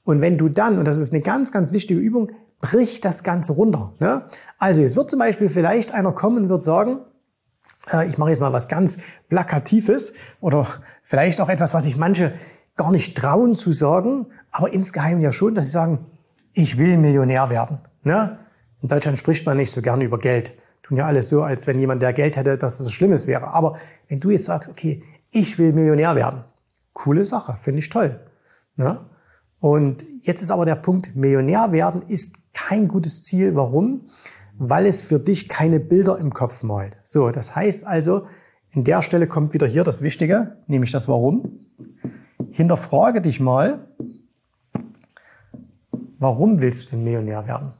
Und 0.03 0.21
wenn 0.21 0.37
du 0.37 0.49
dann, 0.49 0.77
und 0.77 0.85
das 0.85 0.97
ist 0.97 1.13
eine 1.13 1.21
ganz, 1.21 1.51
ganz 1.51 1.71
wichtige 1.71 1.99
Übung, 1.99 2.31
brich 2.59 3.01
das 3.01 3.23
Ganze 3.23 3.53
runter. 3.53 3.93
Ne? 3.99 4.23
Also 4.57 4.81
jetzt 4.81 4.95
wird 4.95 5.09
zum 5.09 5.19
Beispiel 5.19 5.49
vielleicht 5.49 5.93
einer 5.93 6.11
kommen 6.11 6.43
und 6.43 6.49
wird 6.49 6.61
sagen, 6.61 6.99
äh, 7.91 8.07
ich 8.07 8.17
mache 8.17 8.29
jetzt 8.29 8.39
mal 8.39 8.53
was 8.53 8.67
ganz 8.67 8.99
Plakatives 9.29 10.13
oder 10.41 10.67
vielleicht 11.01 11.41
auch 11.41 11.49
etwas, 11.49 11.73
was 11.73 11.85
sich 11.85 11.97
manche 11.97 12.33
gar 12.75 12.91
nicht 12.91 13.17
trauen 13.17 13.55
zu 13.55 13.71
sagen, 13.71 14.27
aber 14.51 14.73
insgeheim 14.73 15.19
ja 15.19 15.31
schon, 15.31 15.55
dass 15.55 15.65
sie 15.65 15.71
sagen, 15.71 16.05
ich 16.53 16.77
will 16.77 16.97
Millionär 16.97 17.49
werden. 17.49 17.79
Ne? 18.03 18.39
In 18.83 18.89
Deutschland 18.89 19.17
spricht 19.17 19.45
man 19.45 19.55
nicht 19.55 19.71
so 19.71 19.81
gerne 19.81 20.03
über 20.03 20.19
Geld. 20.19 20.57
Tun 20.83 20.97
ja 20.97 21.05
alles 21.05 21.29
so, 21.29 21.41
als 21.41 21.67
wenn 21.67 21.79
jemand, 21.79 22.01
der 22.01 22.11
Geld 22.11 22.35
hätte, 22.35 22.57
dass 22.57 22.79
das 22.79 22.91
Schlimmes 22.91 23.27
wäre. 23.27 23.47
Aber 23.47 23.77
wenn 24.09 24.19
du 24.19 24.29
jetzt 24.29 24.43
sagst, 24.43 24.69
okay, 24.69 25.01
ich 25.31 25.57
will 25.57 25.71
Millionär 25.71 26.17
werden, 26.17 26.43
coole 26.91 27.23
Sache, 27.23 27.57
finde 27.61 27.79
ich 27.79 27.87
toll. 27.87 28.19
Ne? 28.75 28.99
Und 29.61 30.03
jetzt 30.19 30.41
ist 30.41 30.51
aber 30.51 30.65
der 30.65 30.75
Punkt, 30.75 31.15
Millionär 31.15 31.71
werden 31.71 32.01
ist 32.09 32.35
kein 32.53 32.89
gutes 32.89 33.23
Ziel. 33.23 33.55
Warum? 33.55 34.09
Weil 34.57 34.85
es 34.85 35.01
für 35.01 35.17
dich 35.17 35.47
keine 35.47 35.79
Bilder 35.79 36.17
im 36.17 36.33
Kopf 36.33 36.61
malt. 36.61 36.97
So, 37.05 37.31
das 37.31 37.55
heißt 37.55 37.87
also, 37.87 38.27
in 38.71 38.83
der 38.83 39.01
Stelle 39.01 39.27
kommt 39.27 39.53
wieder 39.53 39.65
hier 39.65 39.85
das 39.85 40.01
Wichtige, 40.01 40.57
nämlich 40.67 40.91
das 40.91 41.07
Warum. 41.07 41.67
Hinterfrage 42.51 43.21
dich 43.21 43.39
mal, 43.39 43.87
warum 46.19 46.59
willst 46.59 46.87
du 46.87 46.89
denn 46.91 47.05
Millionär 47.05 47.47
werden? 47.47 47.71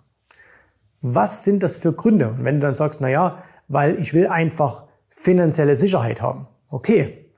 Was 1.05 1.43
sind 1.43 1.61
das 1.61 1.75
für 1.75 1.91
Gründe? 1.91 2.29
Und 2.29 2.45
wenn 2.45 2.55
du 2.55 2.61
dann 2.61 2.75
sagst, 2.75 3.01
na 3.01 3.09
ja, 3.09 3.43
weil 3.67 3.99
ich 3.99 4.13
will 4.13 4.27
einfach 4.27 4.87
finanzielle 5.09 5.75
Sicherheit 5.75 6.21
haben. 6.21 6.47
Okay. 6.69 7.29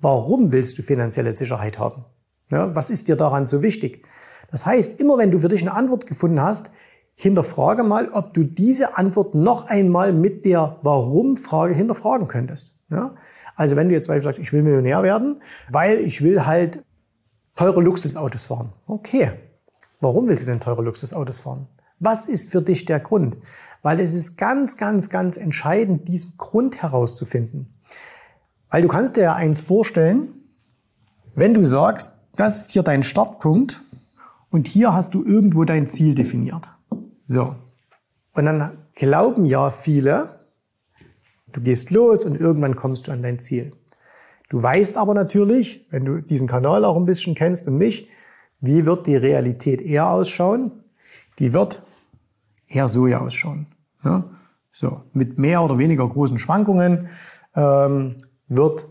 Warum 0.00 0.50
willst 0.50 0.76
du 0.76 0.82
finanzielle 0.82 1.32
Sicherheit 1.32 1.78
haben? 1.78 2.04
Ja, 2.50 2.74
was 2.74 2.90
ist 2.90 3.06
dir 3.06 3.14
daran 3.14 3.46
so 3.46 3.62
wichtig? 3.62 4.04
Das 4.50 4.66
heißt, 4.66 4.98
immer 5.00 5.18
wenn 5.18 5.30
du 5.30 5.38
für 5.38 5.48
dich 5.48 5.62
eine 5.62 5.72
Antwort 5.72 6.06
gefunden 6.06 6.42
hast, 6.42 6.72
hinterfrage 7.14 7.84
mal, 7.84 8.08
ob 8.08 8.34
du 8.34 8.42
diese 8.42 8.96
Antwort 8.96 9.36
noch 9.36 9.68
einmal 9.68 10.12
mit 10.12 10.44
der 10.44 10.78
Warum-Frage 10.82 11.74
hinterfragen 11.74 12.26
könntest. 12.26 12.80
Ja? 12.90 13.14
Also 13.54 13.76
wenn 13.76 13.88
du 13.88 13.94
jetzt 13.94 14.06
zum 14.06 14.14
Beispiel 14.14 14.28
sagst, 14.30 14.40
ich 14.40 14.52
will 14.52 14.62
Millionär 14.62 15.04
werden, 15.04 15.42
weil 15.70 15.98
ich 16.00 16.22
will 16.22 16.44
halt 16.44 16.82
teure 17.54 17.80
Luxusautos 17.80 18.46
fahren. 18.46 18.72
Okay. 18.88 19.30
Warum 20.00 20.26
willst 20.26 20.42
du 20.42 20.50
denn 20.50 20.58
teure 20.58 20.82
Luxusautos 20.82 21.38
fahren? 21.38 21.68
Was 22.02 22.26
ist 22.26 22.50
für 22.50 22.62
dich 22.62 22.84
der 22.84 22.98
Grund? 22.98 23.36
Weil 23.82 24.00
es 24.00 24.12
ist 24.12 24.36
ganz, 24.36 24.76
ganz, 24.76 25.08
ganz 25.08 25.36
entscheidend, 25.36 26.08
diesen 26.08 26.36
Grund 26.36 26.82
herauszufinden. 26.82 27.74
Weil 28.70 28.82
du 28.82 28.88
kannst 28.88 29.16
dir 29.16 29.22
ja 29.22 29.34
eins 29.36 29.60
vorstellen, 29.60 30.34
wenn 31.36 31.54
du 31.54 31.64
sagst, 31.64 32.16
das 32.34 32.58
ist 32.58 32.72
hier 32.72 32.82
dein 32.82 33.04
Startpunkt 33.04 33.82
und 34.50 34.66
hier 34.66 34.92
hast 34.92 35.14
du 35.14 35.24
irgendwo 35.24 35.62
dein 35.62 35.86
Ziel 35.86 36.16
definiert. 36.16 36.70
So. 37.24 37.54
Und 38.32 38.46
dann 38.46 38.78
glauben 38.96 39.44
ja 39.44 39.70
viele, 39.70 40.40
du 41.52 41.60
gehst 41.60 41.92
los 41.92 42.24
und 42.24 42.34
irgendwann 42.34 42.74
kommst 42.74 43.06
du 43.06 43.12
an 43.12 43.22
dein 43.22 43.38
Ziel. 43.38 43.76
Du 44.48 44.60
weißt 44.60 44.98
aber 44.98 45.14
natürlich, 45.14 45.86
wenn 45.90 46.04
du 46.04 46.20
diesen 46.20 46.48
Kanal 46.48 46.84
auch 46.84 46.96
ein 46.96 47.04
bisschen 47.04 47.36
kennst 47.36 47.68
und 47.68 47.78
mich, 47.78 48.08
wie 48.60 48.86
wird 48.86 49.06
die 49.06 49.16
Realität 49.16 49.80
eher 49.80 50.10
ausschauen? 50.10 50.82
Die 51.38 51.52
wird 51.52 51.82
eher 52.74 52.88
so 52.88 53.06
ja 53.06 53.20
ausschauen. 53.20 53.66
Ja? 54.04 54.24
So, 54.70 55.02
mit 55.12 55.38
mehr 55.38 55.62
oder 55.62 55.78
weniger 55.78 56.08
großen 56.08 56.38
Schwankungen 56.38 57.08
ähm, 57.54 58.16
wird 58.48 58.88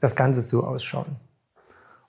das 0.00 0.16
Ganze 0.16 0.42
so 0.42 0.64
ausschauen. 0.64 1.16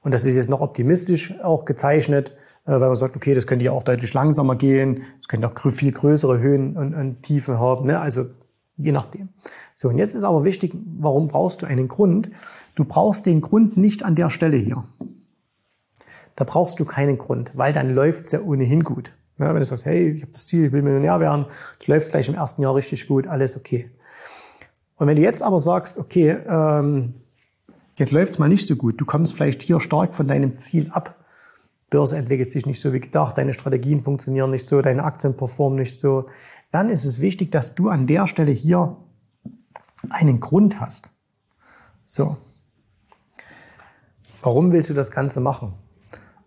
Und 0.01 0.13
das 0.13 0.25
ist 0.25 0.35
jetzt 0.35 0.49
noch 0.49 0.61
optimistisch 0.61 1.39
auch 1.43 1.65
gezeichnet, 1.65 2.31
äh, 2.65 2.71
weil 2.71 2.87
man 2.87 2.95
sagt, 2.95 3.15
okay, 3.15 3.35
das 3.35 3.47
könnte 3.47 3.65
ja 3.65 3.71
auch 3.71 3.83
deutlich 3.83 4.13
langsamer 4.13 4.55
gehen, 4.55 5.03
es 5.21 5.27
könnte 5.27 5.47
auch 5.47 5.71
viel 5.71 5.91
größere 5.91 6.39
Höhen 6.39 6.77
und, 6.77 6.93
und 6.95 7.23
Tiefen 7.23 7.59
haben, 7.59 7.85
ne? 7.85 7.99
also 7.99 8.25
je 8.77 8.91
nachdem. 8.91 9.29
So, 9.75 9.89
und 9.89 9.97
jetzt 9.97 10.15
ist 10.15 10.23
aber 10.23 10.43
wichtig, 10.43 10.73
warum 10.97 11.27
brauchst 11.27 11.61
du 11.61 11.65
einen 11.65 11.87
Grund? 11.87 12.29
Du 12.75 12.85
brauchst 12.85 13.25
den 13.25 13.41
Grund 13.41 13.77
nicht 13.77 14.03
an 14.03 14.15
der 14.15 14.29
Stelle 14.29 14.57
hier. 14.57 14.83
Da 16.35 16.45
brauchst 16.45 16.79
du 16.79 16.85
keinen 16.85 17.17
Grund, 17.17 17.51
weil 17.55 17.73
dann 17.73 17.93
läuft's 17.93 18.31
ja 18.31 18.41
ohnehin 18.41 18.83
gut. 18.83 19.13
Ja, 19.39 19.53
wenn 19.53 19.59
du 19.59 19.65
sagst, 19.65 19.85
hey, 19.85 20.09
ich 20.09 20.21
habe 20.21 20.33
das 20.33 20.45
Ziel, 20.45 20.65
ich 20.65 20.71
will 20.73 20.81
Millionär 20.81 21.19
werden, 21.21 21.45
du 21.79 21.91
läufst 21.91 22.11
gleich 22.11 22.27
im 22.27 22.35
ersten 22.35 22.61
Jahr 22.61 22.75
richtig 22.75 23.07
gut, 23.07 23.25
alles 23.25 23.55
okay. 23.55 23.89
Und 24.97 25.07
wenn 25.07 25.15
du 25.15 25.21
jetzt 25.21 25.41
aber 25.41 25.59
sagst, 25.59 25.97
okay, 25.97 26.37
ähm, 26.47 27.13
jetzt 27.95 28.11
läuft's 28.11 28.37
mal 28.37 28.49
nicht 28.49 28.67
so 28.67 28.75
gut, 28.75 28.99
du 28.99 29.05
kommst 29.05 29.33
vielleicht 29.33 29.63
hier 29.63 29.79
stark 29.79 30.13
von 30.13 30.27
deinem 30.27 30.57
Ziel 30.57 30.89
ab, 30.91 31.15
Börse 31.89 32.17
entwickelt 32.17 32.51
sich 32.51 32.65
nicht 32.65 32.81
so 32.81 32.91
wie 32.91 32.99
gedacht, 32.99 33.37
deine 33.37 33.53
Strategien 33.53 34.01
funktionieren 34.01 34.51
nicht 34.51 34.67
so, 34.67 34.81
deine 34.81 35.05
Aktien 35.05 35.37
performen 35.37 35.79
nicht 35.79 35.99
so, 35.99 36.27
dann 36.71 36.89
ist 36.89 37.05
es 37.05 37.21
wichtig, 37.21 37.49
dass 37.51 37.75
du 37.75 37.89
an 37.89 38.07
der 38.07 38.27
Stelle 38.27 38.51
hier 38.51 38.97
einen 40.09 40.41
Grund 40.41 40.81
hast. 40.81 41.11
So. 42.05 42.37
Warum 44.41 44.71
willst 44.71 44.89
du 44.89 44.93
das 44.93 45.11
Ganze 45.11 45.39
machen? 45.39 45.73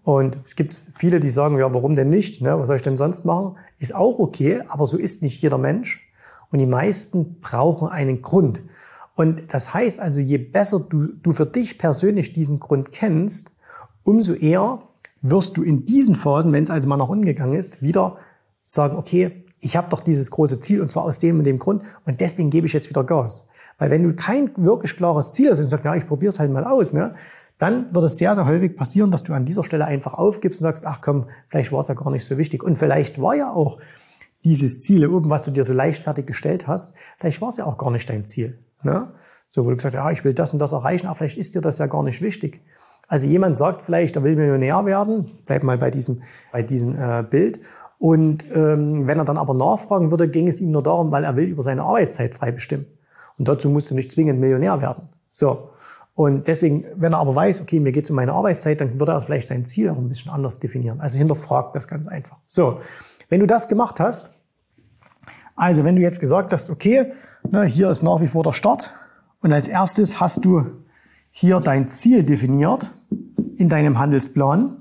Und 0.04 0.38
es 0.46 0.56
gibt 0.56 0.74
viele, 0.74 1.20
die 1.20 1.30
sagen, 1.30 1.58
ja, 1.58 1.72
warum 1.72 1.94
denn 1.94 2.08
nicht? 2.08 2.42
Ne? 2.42 2.58
Was 2.58 2.66
soll 2.66 2.76
ich 2.76 2.82
denn 2.82 2.96
sonst 2.96 3.24
machen? 3.24 3.56
Ist 3.78 3.94
auch 3.94 4.18
okay, 4.18 4.62
aber 4.66 4.86
so 4.86 4.98
ist 4.98 5.22
nicht 5.22 5.40
jeder 5.40 5.58
Mensch. 5.58 6.08
Und 6.50 6.58
die 6.58 6.66
meisten 6.66 7.40
brauchen 7.40 7.88
einen 7.88 8.20
Grund. 8.20 8.62
Und 9.14 9.54
das 9.54 9.72
heißt 9.72 10.00
also, 10.00 10.20
je 10.20 10.38
besser 10.38 10.80
du, 10.80 11.08
du 11.22 11.32
für 11.32 11.46
dich 11.46 11.78
persönlich 11.78 12.32
diesen 12.32 12.58
Grund 12.58 12.92
kennst, 12.92 13.52
umso 14.04 14.34
eher 14.34 14.82
wirst 15.20 15.56
du 15.56 15.62
in 15.62 15.86
diesen 15.86 16.16
Phasen, 16.16 16.52
wenn 16.52 16.64
es 16.64 16.70
also 16.70 16.88
mal 16.88 16.96
nach 16.96 17.08
unten 17.08 17.24
gegangen 17.24 17.54
ist, 17.54 17.82
wieder 17.82 18.16
sagen, 18.66 18.96
okay, 18.96 19.44
ich 19.60 19.76
habe 19.76 19.88
doch 19.88 20.00
dieses 20.00 20.30
große 20.30 20.60
Ziel 20.60 20.80
und 20.80 20.88
zwar 20.88 21.04
aus 21.04 21.20
dem 21.20 21.38
und 21.38 21.44
dem 21.44 21.60
Grund 21.60 21.82
und 22.04 22.20
deswegen 22.20 22.50
gebe 22.50 22.66
ich 22.66 22.72
jetzt 22.72 22.90
wieder 22.90 23.04
Gas. 23.04 23.46
Weil 23.78 23.90
wenn 23.90 24.02
du 24.02 24.14
kein 24.14 24.50
wirklich 24.56 24.96
klares 24.96 25.32
Ziel 25.32 25.52
hast 25.52 25.60
und 25.60 25.68
sagst, 25.68 25.84
ja, 25.84 25.94
ich 25.94 26.06
probiere 26.06 26.30
es 26.30 26.40
halt 26.40 26.50
mal 26.50 26.64
aus, 26.64 26.92
ne, 26.92 27.14
dann 27.58 27.94
wird 27.94 28.04
es 28.04 28.18
sehr, 28.18 28.34
sehr 28.34 28.46
häufig 28.46 28.76
passieren, 28.76 29.10
dass 29.10 29.22
du 29.22 29.32
an 29.32 29.44
dieser 29.44 29.62
Stelle 29.62 29.84
einfach 29.84 30.14
aufgibst 30.14 30.60
und 30.60 30.64
sagst, 30.64 30.86
ach 30.86 31.00
komm, 31.00 31.26
vielleicht 31.48 31.72
war 31.72 31.80
es 31.80 31.88
ja 31.88 31.94
gar 31.94 32.10
nicht 32.10 32.24
so 32.24 32.38
wichtig. 32.38 32.62
Und 32.62 32.76
vielleicht 32.76 33.20
war 33.20 33.34
ja 33.34 33.52
auch 33.52 33.78
dieses 34.44 34.80
Ziel 34.80 35.06
oben, 35.06 35.30
was 35.30 35.42
du 35.42 35.50
dir 35.50 35.64
so 35.64 35.72
leichtfertig 35.72 36.26
gestellt 36.26 36.66
hast, 36.66 36.94
vielleicht 37.18 37.40
war 37.40 37.48
es 37.48 37.56
ja 37.56 37.64
auch 37.64 37.78
gar 37.78 37.90
nicht 37.90 38.08
dein 38.08 38.24
Ziel. 38.24 38.58
Ne? 38.82 39.12
So, 39.48 39.64
wo 39.64 39.70
du 39.70 39.76
gesagt 39.76 39.94
hast, 39.94 40.04
ja, 40.04 40.10
ich 40.10 40.24
will 40.24 40.34
das 40.34 40.52
und 40.52 40.58
das 40.58 40.72
erreichen, 40.72 41.06
aber 41.06 41.14
vielleicht 41.16 41.38
ist 41.38 41.54
dir 41.54 41.60
das 41.60 41.78
ja 41.78 41.86
gar 41.86 42.02
nicht 42.02 42.22
wichtig. 42.22 42.62
Also 43.06 43.26
jemand 43.26 43.56
sagt 43.56 43.82
vielleicht, 43.82 44.16
er 44.16 44.24
will 44.24 44.36
Millionär 44.36 44.84
werden, 44.86 45.30
bleib 45.44 45.62
mal 45.62 45.78
bei 45.78 45.90
diesem, 45.90 46.22
bei 46.50 46.62
diesem 46.62 46.98
äh, 46.98 47.22
Bild. 47.22 47.60
Und 47.98 48.46
ähm, 48.52 49.06
wenn 49.06 49.18
er 49.18 49.24
dann 49.24 49.36
aber 49.36 49.54
nachfragen 49.54 50.10
würde, 50.10 50.28
ging 50.28 50.48
es 50.48 50.60
ihm 50.60 50.70
nur 50.70 50.82
darum, 50.82 51.12
weil 51.12 51.22
er 51.22 51.36
will 51.36 51.44
über 51.44 51.62
seine 51.62 51.82
Arbeitszeit 51.82 52.34
frei 52.34 52.50
bestimmen. 52.50 52.86
Und 53.38 53.48
dazu 53.48 53.68
musst 53.70 53.90
du 53.90 53.94
nicht 53.94 54.10
zwingend 54.10 54.40
Millionär 54.40 54.80
werden. 54.80 55.08
So. 55.30 55.68
Und 56.14 56.46
deswegen, 56.46 56.84
wenn 56.94 57.14
er 57.14 57.18
aber 57.18 57.34
weiß, 57.34 57.62
okay, 57.62 57.80
mir 57.80 57.92
geht 57.92 58.04
es 58.04 58.10
um 58.10 58.16
meine 58.16 58.32
Arbeitszeit, 58.32 58.80
dann 58.80 58.98
würde 59.00 59.12
er 59.12 59.20
vielleicht 59.20 59.48
sein 59.48 59.64
Ziel 59.64 59.88
auch 59.88 59.96
ein 59.96 60.08
bisschen 60.08 60.30
anders 60.30 60.60
definieren. 60.60 61.00
Also 61.00 61.16
hinterfragt 61.16 61.74
das 61.74 61.88
ganz 61.88 62.06
einfach. 62.06 62.36
So, 62.48 62.80
wenn 63.30 63.40
du 63.40 63.46
das 63.46 63.68
gemacht 63.68 63.98
hast, 63.98 64.34
also 65.56 65.84
wenn 65.84 65.96
du 65.96 66.02
jetzt 66.02 66.20
gesagt 66.20 66.52
hast, 66.52 66.70
okay, 66.70 67.12
ne, 67.50 67.64
hier 67.64 67.90
ist 67.90 68.02
nach 68.02 68.20
wie 68.20 68.26
vor 68.26 68.42
der 68.42 68.52
Start 68.52 68.92
und 69.40 69.52
als 69.52 69.68
erstes 69.68 70.20
hast 70.20 70.44
du 70.44 70.66
hier 71.30 71.60
dein 71.60 71.88
Ziel 71.88 72.24
definiert 72.24 72.90
in 73.56 73.68
deinem 73.68 73.98
Handelsplan. 73.98 74.76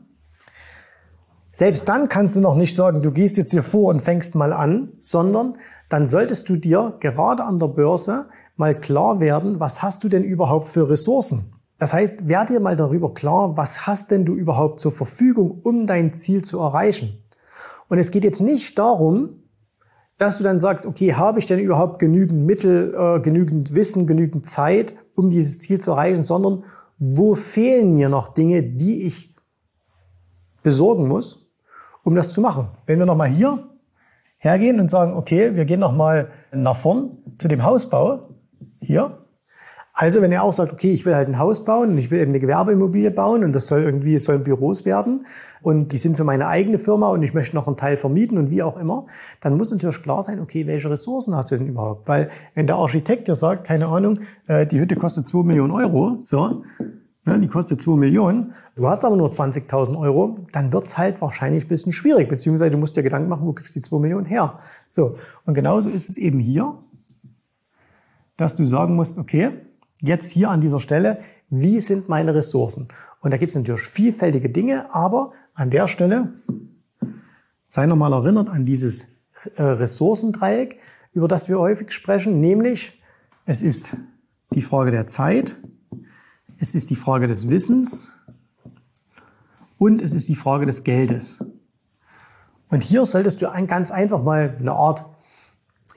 Selbst 1.53 1.87
dann 1.87 2.09
kannst 2.09 2.35
du 2.35 2.41
noch 2.41 2.55
nicht 2.55 2.75
sagen, 2.75 3.01
du 3.01 3.11
gehst 3.11 3.37
jetzt 3.37 3.51
hier 3.51 3.63
vor 3.63 3.89
und 3.89 4.01
fängst 4.01 4.35
mal 4.35 4.51
an, 4.51 4.89
sondern 4.99 5.57
dann 5.87 6.07
solltest 6.07 6.49
du 6.49 6.55
dir 6.55 6.97
gerade 6.99 7.43
an 7.43 7.59
der 7.59 7.67
Börse 7.67 8.27
mal 8.61 8.79
klar 8.79 9.19
werden, 9.19 9.59
was 9.59 9.81
hast 9.81 10.03
du 10.03 10.07
denn 10.07 10.23
überhaupt 10.23 10.67
für 10.67 10.89
Ressourcen? 10.89 11.53
Das 11.79 11.93
heißt, 11.93 12.27
werde 12.27 12.53
dir 12.53 12.59
mal 12.59 12.75
darüber 12.75 13.11
klar, 13.11 13.57
was 13.57 13.87
hast 13.87 14.11
denn 14.11 14.23
du 14.23 14.35
überhaupt 14.35 14.79
zur 14.79 14.91
Verfügung, 14.91 15.61
um 15.63 15.87
dein 15.87 16.13
Ziel 16.13 16.43
zu 16.43 16.59
erreichen? 16.59 17.23
Und 17.89 17.97
es 17.97 18.11
geht 18.11 18.23
jetzt 18.23 18.39
nicht 18.39 18.77
darum, 18.77 19.41
dass 20.19 20.37
du 20.37 20.43
dann 20.43 20.59
sagst, 20.59 20.85
okay, 20.85 21.15
habe 21.15 21.39
ich 21.39 21.47
denn 21.47 21.59
überhaupt 21.59 21.97
genügend 21.97 22.45
Mittel, 22.45 22.93
äh, 22.93 23.19
genügend 23.19 23.73
Wissen, 23.73 24.05
genügend 24.05 24.45
Zeit, 24.45 24.93
um 25.15 25.31
dieses 25.31 25.57
Ziel 25.57 25.81
zu 25.81 25.91
erreichen, 25.91 26.23
sondern 26.23 26.63
wo 26.99 27.33
fehlen 27.33 27.95
mir 27.95 28.09
noch 28.09 28.29
Dinge, 28.29 28.61
die 28.61 29.01
ich 29.01 29.33
besorgen 30.61 31.07
muss, 31.07 31.51
um 32.03 32.13
das 32.13 32.31
zu 32.31 32.41
machen. 32.41 32.67
Wenn 32.85 32.99
wir 32.99 33.07
nochmal 33.07 33.29
hier 33.29 33.67
hergehen 34.37 34.79
und 34.79 34.87
sagen, 34.87 35.13
okay, 35.13 35.55
wir 35.55 35.65
gehen 35.65 35.79
nochmal 35.79 36.29
nach 36.51 36.75
vorn 36.75 37.17
zu 37.39 37.47
dem 37.47 37.63
Hausbau, 37.63 38.30
hier. 38.81 39.17
Also 39.93 40.21
wenn 40.21 40.31
er 40.31 40.43
auch 40.43 40.53
sagt, 40.53 40.71
okay, 40.71 40.93
ich 40.93 41.05
will 41.05 41.15
halt 41.15 41.27
ein 41.27 41.37
Haus 41.37 41.65
bauen 41.65 41.91
und 41.91 41.97
ich 41.97 42.09
will 42.11 42.19
eben 42.19 42.31
eine 42.31 42.39
Gewerbeimmobilie 42.39 43.11
bauen 43.11 43.43
und 43.43 43.51
das 43.51 43.67
soll 43.67 43.83
irgendwie, 43.83 44.15
es 44.15 44.23
sollen 44.23 44.43
Büros 44.43 44.85
werden 44.85 45.25
und 45.61 45.91
die 45.91 45.97
sind 45.97 46.15
für 46.15 46.23
meine 46.23 46.47
eigene 46.47 46.77
Firma 46.77 47.09
und 47.09 47.23
ich 47.23 47.33
möchte 47.33 47.55
noch 47.55 47.67
einen 47.67 47.75
Teil 47.75 47.97
vermieten 47.97 48.37
und 48.37 48.49
wie 48.49 48.63
auch 48.63 48.77
immer, 48.77 49.05
dann 49.41 49.57
muss 49.57 49.69
natürlich 49.69 50.01
klar 50.01 50.23
sein, 50.23 50.39
okay, 50.39 50.65
welche 50.65 50.89
Ressourcen 50.89 51.35
hast 51.35 51.51
du 51.51 51.57
denn 51.57 51.67
überhaupt? 51.67 52.07
Weil 52.07 52.29
wenn 52.55 52.67
der 52.67 52.77
Architekt 52.77 53.27
dir 53.27 53.35
sagt, 53.35 53.65
keine 53.65 53.87
Ahnung, 53.87 54.19
äh, 54.47 54.65
die 54.65 54.79
Hütte 54.79 54.95
kostet 54.95 55.27
2 55.27 55.43
Millionen 55.43 55.71
Euro, 55.71 56.19
so, 56.21 56.57
ne, 57.25 57.39
die 57.39 57.47
kostet 57.47 57.81
2 57.81 57.97
Millionen, 57.97 58.53
du 58.77 58.87
hast 58.87 59.03
aber 59.03 59.17
nur 59.17 59.27
20.000 59.27 59.99
Euro, 59.99 60.39
dann 60.53 60.71
wird's 60.71 60.97
halt 60.97 61.19
wahrscheinlich 61.19 61.65
ein 61.65 61.69
bisschen 61.69 61.91
schwierig, 61.91 62.29
beziehungsweise 62.29 62.71
du 62.71 62.77
musst 62.77 62.95
dir 62.95 63.03
Gedanken 63.03 63.27
machen, 63.27 63.45
wo 63.45 63.51
kriegst 63.51 63.75
du 63.75 63.79
die 63.81 63.83
2 63.83 63.99
Millionen 63.99 64.25
her? 64.25 64.59
So, 64.89 65.17
und 65.45 65.53
genauso 65.53 65.89
ist 65.89 66.07
es 66.07 66.17
eben 66.17 66.39
hier 66.39 66.75
dass 68.41 68.55
du 68.55 68.65
sagen 68.65 68.95
musst, 68.95 69.17
okay, 69.17 69.51
jetzt 70.01 70.29
hier 70.31 70.49
an 70.49 70.61
dieser 70.61 70.79
Stelle, 70.79 71.19
wie 71.49 71.79
sind 71.79 72.09
meine 72.09 72.33
Ressourcen? 72.33 72.87
Und 73.21 73.31
da 73.31 73.37
gibt 73.37 73.51
es 73.51 73.55
natürlich 73.55 73.81
vielfältige 73.81 74.49
Dinge, 74.49 74.93
aber 74.93 75.33
an 75.53 75.69
der 75.69 75.87
Stelle 75.87 76.33
sei 77.65 77.85
nochmal 77.85 78.13
erinnert 78.13 78.49
an 78.49 78.65
dieses 78.65 79.09
äh, 79.55 79.63
Ressourcendreieck, 79.63 80.79
über 81.13 81.27
das 81.27 81.49
wir 81.49 81.59
häufig 81.59 81.91
sprechen, 81.91 82.39
nämlich 82.39 83.01
es 83.45 83.61
ist 83.61 83.95
die 84.53 84.61
Frage 84.61 84.91
der 84.91 85.07
Zeit, 85.07 85.55
es 86.57 86.75
ist 86.75 86.89
die 86.89 86.95
Frage 86.95 87.27
des 87.27 87.49
Wissens 87.49 88.13
und 89.77 90.01
es 90.01 90.13
ist 90.13 90.29
die 90.29 90.35
Frage 90.35 90.65
des 90.65 90.83
Geldes. 90.83 91.43
Und 92.69 92.83
hier 92.83 93.05
solltest 93.05 93.41
du 93.41 93.51
ganz 93.67 93.91
einfach 93.91 94.23
mal 94.23 94.55
eine 94.59 94.71
Art, 94.71 95.05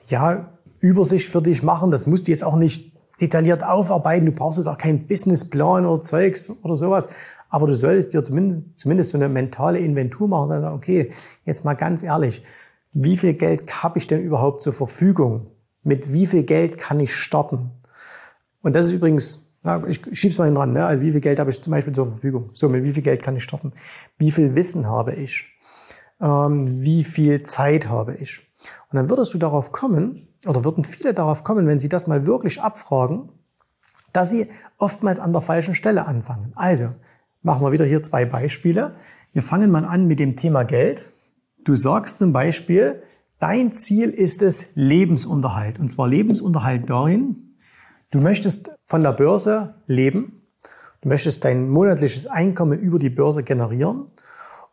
ja, 0.07 0.54
Übersicht 0.79 1.29
für 1.29 1.41
dich 1.41 1.63
machen. 1.63 1.91
Das 1.91 2.07
musst 2.07 2.27
du 2.27 2.31
jetzt 2.31 2.43
auch 2.43 2.55
nicht 2.55 2.93
detailliert 3.21 3.63
aufarbeiten. 3.63 4.25
Du 4.25 4.31
brauchst 4.31 4.57
jetzt 4.57 4.67
auch 4.67 4.77
keinen 4.77 5.07
Businessplan 5.07 5.85
oder 5.85 6.01
Zeugs 6.01 6.51
oder 6.63 6.75
sowas. 6.75 7.09
Aber 7.49 7.67
du 7.67 7.75
solltest 7.75 8.13
dir 8.13 8.23
zumindest, 8.23 8.61
zumindest 8.73 9.11
so 9.11 9.17
eine 9.17 9.29
mentale 9.29 9.79
Inventur 9.79 10.27
machen 10.27 10.51
und 10.51 10.61
sagen, 10.61 10.75
okay, 10.75 11.11
jetzt 11.45 11.63
mal 11.63 11.73
ganz 11.73 12.03
ehrlich, 12.03 12.43
wie 12.91 13.17
viel 13.17 13.33
Geld 13.33 13.83
habe 13.83 13.97
ich 13.97 14.07
denn 14.07 14.21
überhaupt 14.21 14.61
zur 14.61 14.73
Verfügung? 14.73 15.47
Mit 15.83 16.11
wie 16.11 16.27
viel 16.27 16.43
Geld 16.43 16.77
kann 16.77 16.99
ich 16.99 17.15
starten? 17.15 17.71
Und 18.61 18.75
das 18.75 18.87
ist 18.87 18.93
übrigens, 18.93 19.53
ich 19.87 20.01
schieb's 20.13 20.37
mal 20.37 20.45
hin 20.45 20.55
dran, 20.55 20.73
ne? 20.73 20.85
also 20.85 21.03
wie 21.03 21.11
viel 21.11 21.21
Geld 21.21 21.39
habe 21.39 21.49
ich 21.49 21.61
zum 21.61 21.71
Beispiel 21.71 21.93
zur 21.93 22.07
Verfügung? 22.07 22.49
So, 22.53 22.69
mit 22.69 22.83
wie 22.83 22.93
viel 22.93 23.03
Geld 23.03 23.21
kann 23.21 23.35
ich 23.35 23.43
starten? 23.43 23.73
Wie 24.17 24.31
viel 24.31 24.55
Wissen 24.55 24.87
habe 24.87 25.13
ich? 25.13 25.45
Ähm, 26.21 26.81
wie 26.81 27.03
viel 27.03 27.43
Zeit 27.43 27.89
habe 27.89 28.15
ich? 28.15 28.41
Und 28.91 28.97
dann 28.97 29.09
würdest 29.09 29.33
du 29.33 29.37
darauf 29.37 29.71
kommen, 29.71 30.27
oder 30.45 30.63
würden 30.63 30.83
viele 30.83 31.13
darauf 31.13 31.43
kommen, 31.43 31.67
wenn 31.67 31.79
sie 31.79 31.89
das 31.89 32.07
mal 32.07 32.25
wirklich 32.25 32.61
abfragen, 32.61 33.29
dass 34.13 34.29
sie 34.29 34.49
oftmals 34.77 35.19
an 35.19 35.33
der 35.33 35.41
falschen 35.41 35.75
Stelle 35.75 36.05
anfangen. 36.05 36.53
Also, 36.55 36.89
machen 37.41 37.61
wir 37.61 37.71
wieder 37.71 37.85
hier 37.85 38.01
zwei 38.01 38.25
Beispiele. 38.25 38.95
Wir 39.33 39.41
fangen 39.41 39.71
mal 39.71 39.85
an 39.85 40.07
mit 40.07 40.19
dem 40.19 40.35
Thema 40.35 40.63
Geld. 40.63 41.11
Du 41.63 41.75
sagst 41.75 42.19
zum 42.19 42.31
Beispiel, 42.31 43.03
dein 43.39 43.73
Ziel 43.73 44.09
ist 44.09 44.41
es 44.41 44.67
Lebensunterhalt. 44.75 45.79
Und 45.79 45.89
zwar 45.89 46.07
Lebensunterhalt 46.07 46.89
darin, 46.89 47.57
du 48.11 48.21
möchtest 48.21 48.71
von 48.85 49.03
der 49.03 49.11
Börse 49.11 49.75
leben. 49.87 50.41
Du 51.01 51.09
möchtest 51.09 51.43
dein 51.43 51.69
monatliches 51.69 52.25
Einkommen 52.25 52.79
über 52.79 52.97
die 52.97 53.09
Börse 53.09 53.43
generieren. 53.43 54.07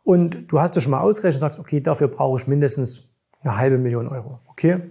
Und 0.03 0.47
du 0.47 0.59
hast 0.59 0.75
dir 0.75 0.81
schon 0.81 0.91
mal 0.91 1.01
ausgerechnet 1.01 1.41
und 1.41 1.47
sagst, 1.47 1.59
okay, 1.59 1.81
dafür 1.81 2.07
brauche 2.07 2.39
ich 2.39 2.47
mindestens 2.47 3.12
eine 3.43 3.57
halbe 3.57 3.77
Million 3.77 4.07
Euro. 4.07 4.39
Okay? 4.47 4.81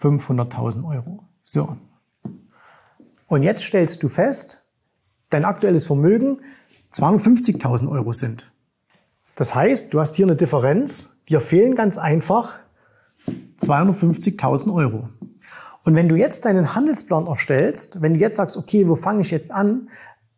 500.000 0.00 0.88
Euro. 0.88 1.24
So. 1.42 1.76
Und 3.28 3.42
jetzt 3.42 3.62
stellst 3.62 4.02
du 4.02 4.08
fest, 4.08 4.64
dein 5.30 5.44
aktuelles 5.44 5.86
Vermögen 5.86 6.38
250.000 6.92 7.90
Euro 7.90 8.12
sind. 8.12 8.50
Das 9.34 9.54
heißt, 9.54 9.92
du 9.92 10.00
hast 10.00 10.16
hier 10.16 10.26
eine 10.26 10.36
Differenz, 10.36 11.16
dir 11.28 11.40
fehlen 11.40 11.74
ganz 11.74 11.98
einfach 11.98 12.54
250.000 13.58 14.72
Euro. 14.72 15.08
Und 15.84 15.94
wenn 15.94 16.08
du 16.08 16.16
jetzt 16.16 16.44
deinen 16.44 16.74
Handelsplan 16.74 17.26
erstellst, 17.26 18.02
wenn 18.02 18.14
du 18.14 18.20
jetzt 18.20 18.36
sagst, 18.36 18.56
okay, 18.56 18.88
wo 18.88 18.94
fange 18.94 19.20
ich 19.20 19.30
jetzt 19.30 19.52
an, 19.52 19.88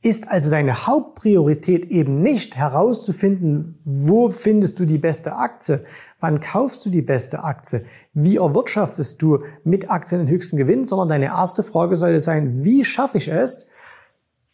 ist 0.01 0.29
also 0.29 0.51
deine 0.51 0.87
Hauptpriorität 0.87 1.87
eben 1.87 2.21
nicht 2.21 2.57
herauszufinden, 2.57 3.81
wo 3.85 4.31
findest 4.31 4.79
du 4.79 4.85
die 4.85 4.99
beste 4.99 5.35
Aktie, 5.35 5.85
wann 6.21 6.41
kaufst 6.41 6.87
du 6.87 6.91
die 6.91 7.03
beste 7.03 7.43
Aktie, 7.43 7.85
wie 8.15 8.37
erwirtschaftest 8.37 9.21
du 9.21 9.41
mit 9.65 9.91
Aktien 9.91 10.21
den 10.21 10.29
höchsten 10.29 10.57
Gewinn, 10.57 10.85
sondern 10.85 11.09
deine 11.09 11.27
erste 11.27 11.65
Frage 11.65 11.97
sollte 11.97 12.21
sein, 12.21 12.63
wie 12.63 12.85
schaffe 12.85 13.19
ich 13.19 13.29
es, 13.29 13.67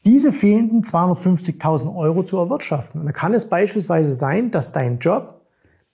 diese 0.06 0.32
fehlenden 0.32 0.82
250.000 0.82 1.94
Euro 1.94 2.22
zu 2.22 2.38
erwirtschaften. 2.38 3.00
Und 3.00 3.06
da 3.06 3.12
kann 3.12 3.34
es 3.34 3.48
beispielsweise 3.48 4.14
sein, 4.14 4.50
dass 4.50 4.72
dein 4.72 4.98
Job 4.98 5.42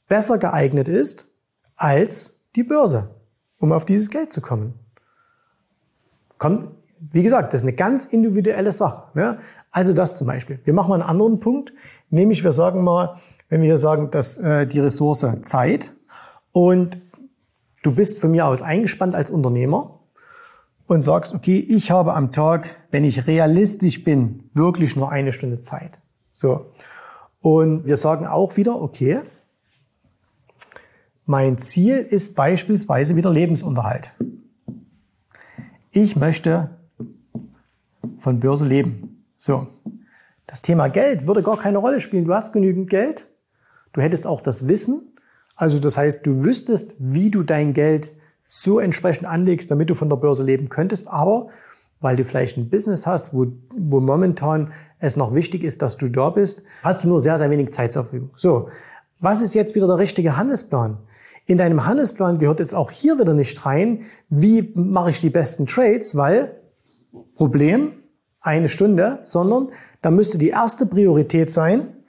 besser 0.09 0.39
geeignet 0.39 0.89
ist 0.89 1.29
als 1.77 2.45
die 2.57 2.65
Börse, 2.65 3.11
um 3.59 3.73
auf 3.73 3.85
dieses 3.85 4.11
Geld 4.11 4.33
zu 4.33 4.41
kommen. 4.41 4.75
Kommt 6.39 6.71
wie 7.01 7.23
gesagt, 7.23 7.53
das 7.53 7.63
ist 7.63 7.67
eine 7.67 7.77
ganz 7.77 8.05
individuelle 8.05 8.73
Sache. 8.73 9.05
Ne? 9.15 9.39
Also 9.71 9.93
das 9.93 10.19
zum 10.19 10.27
Beispiel. 10.27 10.61
Wir 10.65 10.75
machen 10.75 10.91
mal 10.91 10.97
einen 10.97 11.09
anderen 11.09 11.41
Punkt, 11.41 11.73
nämlich 12.11 12.45
wir 12.45 12.53
sagen 12.53 12.85
mal, 12.85 13.17
wenn 13.49 13.63
wir 13.63 13.67
hier 13.67 13.79
sagen, 13.79 14.11
dass 14.11 14.37
äh, 14.37 14.67
die 14.67 14.81
Ressource 14.81 15.27
Zeit 15.43 15.93
und 16.53 17.01
du 17.83 17.93
bist 17.93 18.19
von 18.21 18.31
mir 18.31 18.47
aus 18.47 18.63
eingespannt 18.63 19.15
als 19.15 19.31
Unternehmer 19.31 20.01
und 20.87 21.01
sagst, 21.01 21.35
okay, 21.35 21.59
ich 21.59 21.91
habe 21.91 22.15
am 22.15 22.33
Tag, 22.33 22.77
wenn 22.91 23.05
ich 23.05 23.27
realistisch 23.27 24.05
bin, 24.05 24.51
wirklich 24.55 24.95
nur 24.95 25.11
eine 25.11 25.33
Stunde 25.33 25.59
Zeit. 25.59 25.99
So. 26.35 26.73
Und 27.41 27.87
wir 27.87 27.97
sagen 27.97 28.27
auch 28.27 28.57
wieder, 28.57 28.81
okay, 28.81 29.21
mein 31.25 31.59
Ziel 31.59 31.99
ist 31.99 32.35
beispielsweise 32.35 33.17
wieder 33.17 33.31
Lebensunterhalt. 33.31 34.13
Ich 35.93 36.17
möchte 36.17 36.71
von 38.19 38.41
Börse 38.41 38.67
leben. 38.67 39.25
So. 39.39 39.67
Das 40.47 40.63
Thema 40.63 40.89
Geld 40.89 41.27
würde 41.27 41.43
gar 41.43 41.57
keine 41.57 41.79
Rolle 41.79 42.01
spielen. 42.01 42.25
Du 42.25 42.35
hast 42.35 42.53
genügend 42.53 42.91
Geld. 42.91 43.29
Du 43.93 44.01
hättest 44.01 44.27
auch 44.27 44.41
das 44.41 44.67
Wissen. 44.67 45.15
Also 45.55 45.79
das 45.79 45.97
heißt, 45.97 46.27
du 46.27 46.45
wüsstest, 46.45 46.97
wie 46.99 47.31
du 47.31 47.43
dein 47.43 47.73
Geld 47.73 48.11
so 48.49 48.81
entsprechend 48.81 49.29
anlegst, 49.29 49.71
damit 49.71 49.91
du 49.91 49.95
von 49.95 50.09
der 50.09 50.17
Börse 50.17 50.43
leben 50.43 50.69
könntest. 50.69 51.09
Aber 51.09 51.51
weil 52.01 52.17
du 52.17 52.25
vielleicht 52.25 52.57
ein 52.57 52.71
Business 52.71 53.07
hast, 53.07 53.33
wo, 53.35 53.47
wo 53.77 54.01
momentan 54.01 54.73
es 54.99 55.17
noch 55.17 55.35
wichtig 55.35 55.63
ist, 55.63 55.83
dass 55.83 55.97
du 55.97 56.09
da 56.09 56.31
bist, 56.31 56.65
hast 56.83 57.05
du 57.05 57.09
nur 57.09 57.21
sehr, 57.21 57.39
sehr 57.39 57.51
wenig 57.51 57.73
Zeit 57.73 57.93
zur 57.93 58.05
Verfügung. 58.05 58.31
So, 58.37 58.69
was 59.21 59.43
ist 59.43 59.55
jetzt 59.55 59.75
wieder 59.75 59.87
der 59.87 59.99
richtige 59.99 60.37
Handelsplan? 60.37 60.97
In 61.47 61.59
deinem 61.59 61.87
Handelsplan 61.87 62.39
gehört 62.39 62.61
jetzt 62.61 62.75
auch 62.75 62.91
hier 62.91 63.19
wieder 63.19 63.35
nicht 63.35 63.65
rein, 63.67 64.05
wie 64.29 64.73
mache 64.75 65.11
ich 65.11 65.21
die 65.21 65.31
besten 65.31 65.67
Trades, 65.67 66.17
weil 66.17 66.60
Problem, 67.35 67.93
eine 68.41 68.69
Stunde, 68.69 69.21
sondern 69.23 69.71
da 70.03 70.11
müsste 70.11 70.39
die 70.39 70.49
erste 70.49 70.87
Priorität 70.87 71.51
sein, 71.51 72.00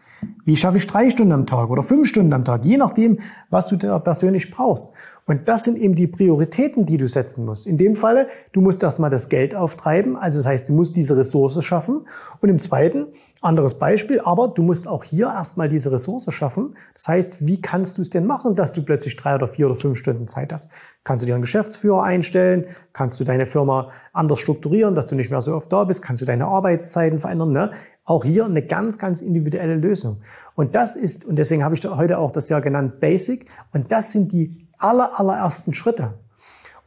wie 0.45 0.57
schaffe 0.57 0.77
ich 0.77 0.87
drei 0.87 1.09
Stunden 1.09 1.33
am 1.33 1.45
Tag 1.45 1.69
oder 1.69 1.83
fünf 1.83 2.07
Stunden 2.07 2.33
am 2.33 2.45
Tag, 2.45 2.65
je 2.65 2.77
nachdem, 2.77 3.19
was 3.49 3.67
du 3.67 3.75
da 3.75 3.99
persönlich 3.99 4.51
brauchst. 4.51 4.91
Und 5.25 5.47
das 5.47 5.63
sind 5.63 5.77
eben 5.77 5.95
die 5.95 6.07
Prioritäten, 6.07 6.85
die 6.85 6.97
du 6.97 7.07
setzen 7.07 7.45
musst. 7.45 7.67
In 7.67 7.77
dem 7.77 7.95
Falle, 7.95 8.27
du 8.53 8.61
musst 8.61 8.83
erstmal 8.83 9.09
das 9.09 9.29
Geld 9.29 9.55
auftreiben, 9.55 10.17
also 10.17 10.39
das 10.39 10.45
heißt, 10.45 10.69
du 10.69 10.73
musst 10.73 10.95
diese 10.95 11.15
Ressource 11.15 11.63
schaffen. 11.63 12.07
Und 12.41 12.49
im 12.49 12.57
zweiten, 12.57 13.07
anderes 13.41 13.79
Beispiel, 13.79 14.21
aber 14.21 14.49
du 14.49 14.61
musst 14.61 14.87
auch 14.87 15.03
hier 15.03 15.25
erstmal 15.25 15.67
diese 15.67 15.91
Ressource 15.91 16.31
schaffen. 16.31 16.75
Das 16.93 17.07
heißt, 17.07 17.47
wie 17.47 17.59
kannst 17.59 17.97
du 17.97 18.03
es 18.03 18.11
denn 18.11 18.27
machen, 18.27 18.53
dass 18.53 18.71
du 18.71 18.83
plötzlich 18.83 19.15
drei 19.15 19.33
oder 19.35 19.47
vier 19.47 19.65
oder 19.65 19.75
fünf 19.75 19.97
Stunden 19.97 20.27
Zeit 20.27 20.53
hast? 20.53 20.69
Kannst 21.03 21.23
du 21.23 21.25
dir 21.25 21.33
einen 21.33 21.41
Geschäftsführer 21.41 22.03
einstellen? 22.03 22.67
Kannst 22.93 23.19
du 23.19 23.23
deine 23.23 23.47
Firma 23.47 23.89
anders 24.13 24.39
strukturieren, 24.39 24.93
dass 24.93 25.07
du 25.07 25.15
nicht 25.15 25.31
mehr 25.31 25.41
so 25.41 25.55
oft 25.55 25.73
da 25.73 25.83
bist? 25.85 26.03
Kannst 26.03 26.21
du 26.21 26.25
deine 26.25 26.45
Arbeitszeiten 26.45 27.17
verändern? 27.17 27.51
Ne? 27.51 27.71
Auch 28.03 28.25
hier 28.25 28.45
eine 28.45 28.61
ganz, 28.61 28.97
ganz 28.97 29.21
individuelle 29.21 29.75
Lösung. 29.75 30.21
Und 30.55 30.75
das 30.75 30.95
ist, 30.95 31.23
und 31.25 31.37
deswegen 31.37 31.63
habe 31.63 31.75
ich 31.75 31.85
heute 31.85 32.17
auch 32.17 32.31
das 32.31 32.49
Jahr 32.49 32.61
genannt 32.61 32.99
Basic. 32.99 33.45
Und 33.73 33.91
das 33.91 34.11
sind 34.11 34.31
die 34.31 34.67
aller, 34.77 35.19
allerersten 35.19 35.73
Schritte. 35.73 36.15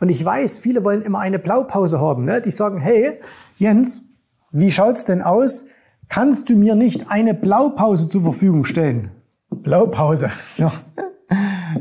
Und 0.00 0.08
ich 0.08 0.24
weiß, 0.24 0.58
viele 0.58 0.84
wollen 0.84 1.02
immer 1.02 1.20
eine 1.20 1.38
Blaupause 1.38 2.00
haben. 2.00 2.24
Ne? 2.24 2.42
Die 2.42 2.50
sagen, 2.50 2.78
hey, 2.78 3.20
Jens, 3.56 4.02
wie 4.50 4.70
schaut's 4.70 5.04
denn 5.04 5.22
aus? 5.22 5.66
Kannst 6.08 6.50
du 6.50 6.56
mir 6.56 6.74
nicht 6.74 7.10
eine 7.10 7.34
Blaupause 7.34 8.08
zur 8.08 8.22
Verfügung 8.22 8.64
stellen? 8.64 9.10
Blaupause. 9.50 10.30
So. 10.46 10.70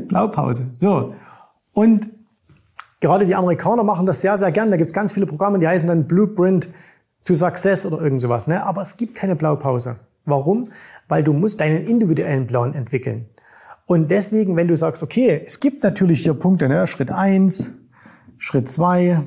Blaupause. 0.08 0.70
So. 0.74 1.14
Und 1.72 2.08
gerade 3.00 3.26
die 3.26 3.34
Amerikaner 3.34 3.82
machen 3.82 4.06
das 4.06 4.20
sehr, 4.20 4.38
sehr 4.38 4.50
gern. 4.52 4.70
Da 4.70 4.76
gibt 4.76 4.88
es 4.88 4.94
ganz 4.94 5.12
viele 5.12 5.26
Programme, 5.26 5.58
die 5.58 5.68
heißen 5.68 5.86
dann 5.86 6.08
Blueprint 6.08 6.68
to 7.24 7.34
Success 7.34 7.86
oder 7.86 8.00
irgend 8.00 8.20
sowas. 8.20 8.46
Ne? 8.46 8.64
Aber 8.64 8.82
es 8.82 8.96
gibt 8.96 9.14
keine 9.14 9.36
Blaupause. 9.36 9.96
Warum? 10.24 10.68
Weil 11.08 11.22
du 11.22 11.32
musst 11.32 11.60
deinen 11.60 11.86
individuellen 11.86 12.46
Plan 12.46 12.74
entwickeln. 12.74 13.26
Und 13.86 14.10
deswegen, 14.10 14.56
wenn 14.56 14.68
du 14.68 14.76
sagst, 14.76 15.02
okay, 15.02 15.42
es 15.44 15.60
gibt 15.60 15.82
natürlich 15.82 16.22
hier 16.22 16.34
Punkte, 16.34 16.68
ne? 16.68 16.86
Schritt 16.86 17.10
eins, 17.10 17.74
Schritt 18.38 18.68
zwei, 18.68 19.20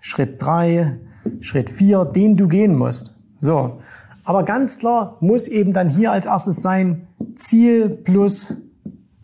Schritt 0.00 0.42
drei, 0.42 0.98
Schritt 1.40 1.70
vier, 1.70 2.04
den 2.04 2.36
du 2.36 2.48
gehen 2.48 2.76
musst. 2.76 3.14
So. 3.38 3.80
Aber 4.24 4.44
ganz 4.44 4.78
klar 4.78 5.18
muss 5.20 5.46
eben 5.46 5.72
dann 5.72 5.88
hier 5.88 6.10
als 6.10 6.26
erstes 6.26 6.62
sein 6.62 7.06
Ziel 7.36 7.88
plus 7.88 8.54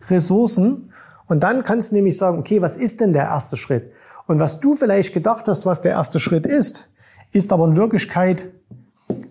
Ressourcen. 0.09 0.93
Und 1.27 1.43
dann 1.43 1.63
kannst 1.63 1.91
du 1.91 1.95
nämlich 1.95 2.17
sagen, 2.17 2.39
okay, 2.39 2.61
was 2.61 2.77
ist 2.77 3.01
denn 3.01 3.13
der 3.13 3.23
erste 3.23 3.57
Schritt? 3.57 3.91
Und 4.27 4.39
was 4.39 4.59
du 4.59 4.75
vielleicht 4.75 5.13
gedacht 5.13 5.47
hast, 5.47 5.65
was 5.65 5.81
der 5.81 5.91
erste 5.91 6.19
Schritt 6.19 6.45
ist, 6.45 6.88
ist 7.31 7.53
aber 7.53 7.65
in 7.65 7.77
Wirklichkeit 7.77 8.49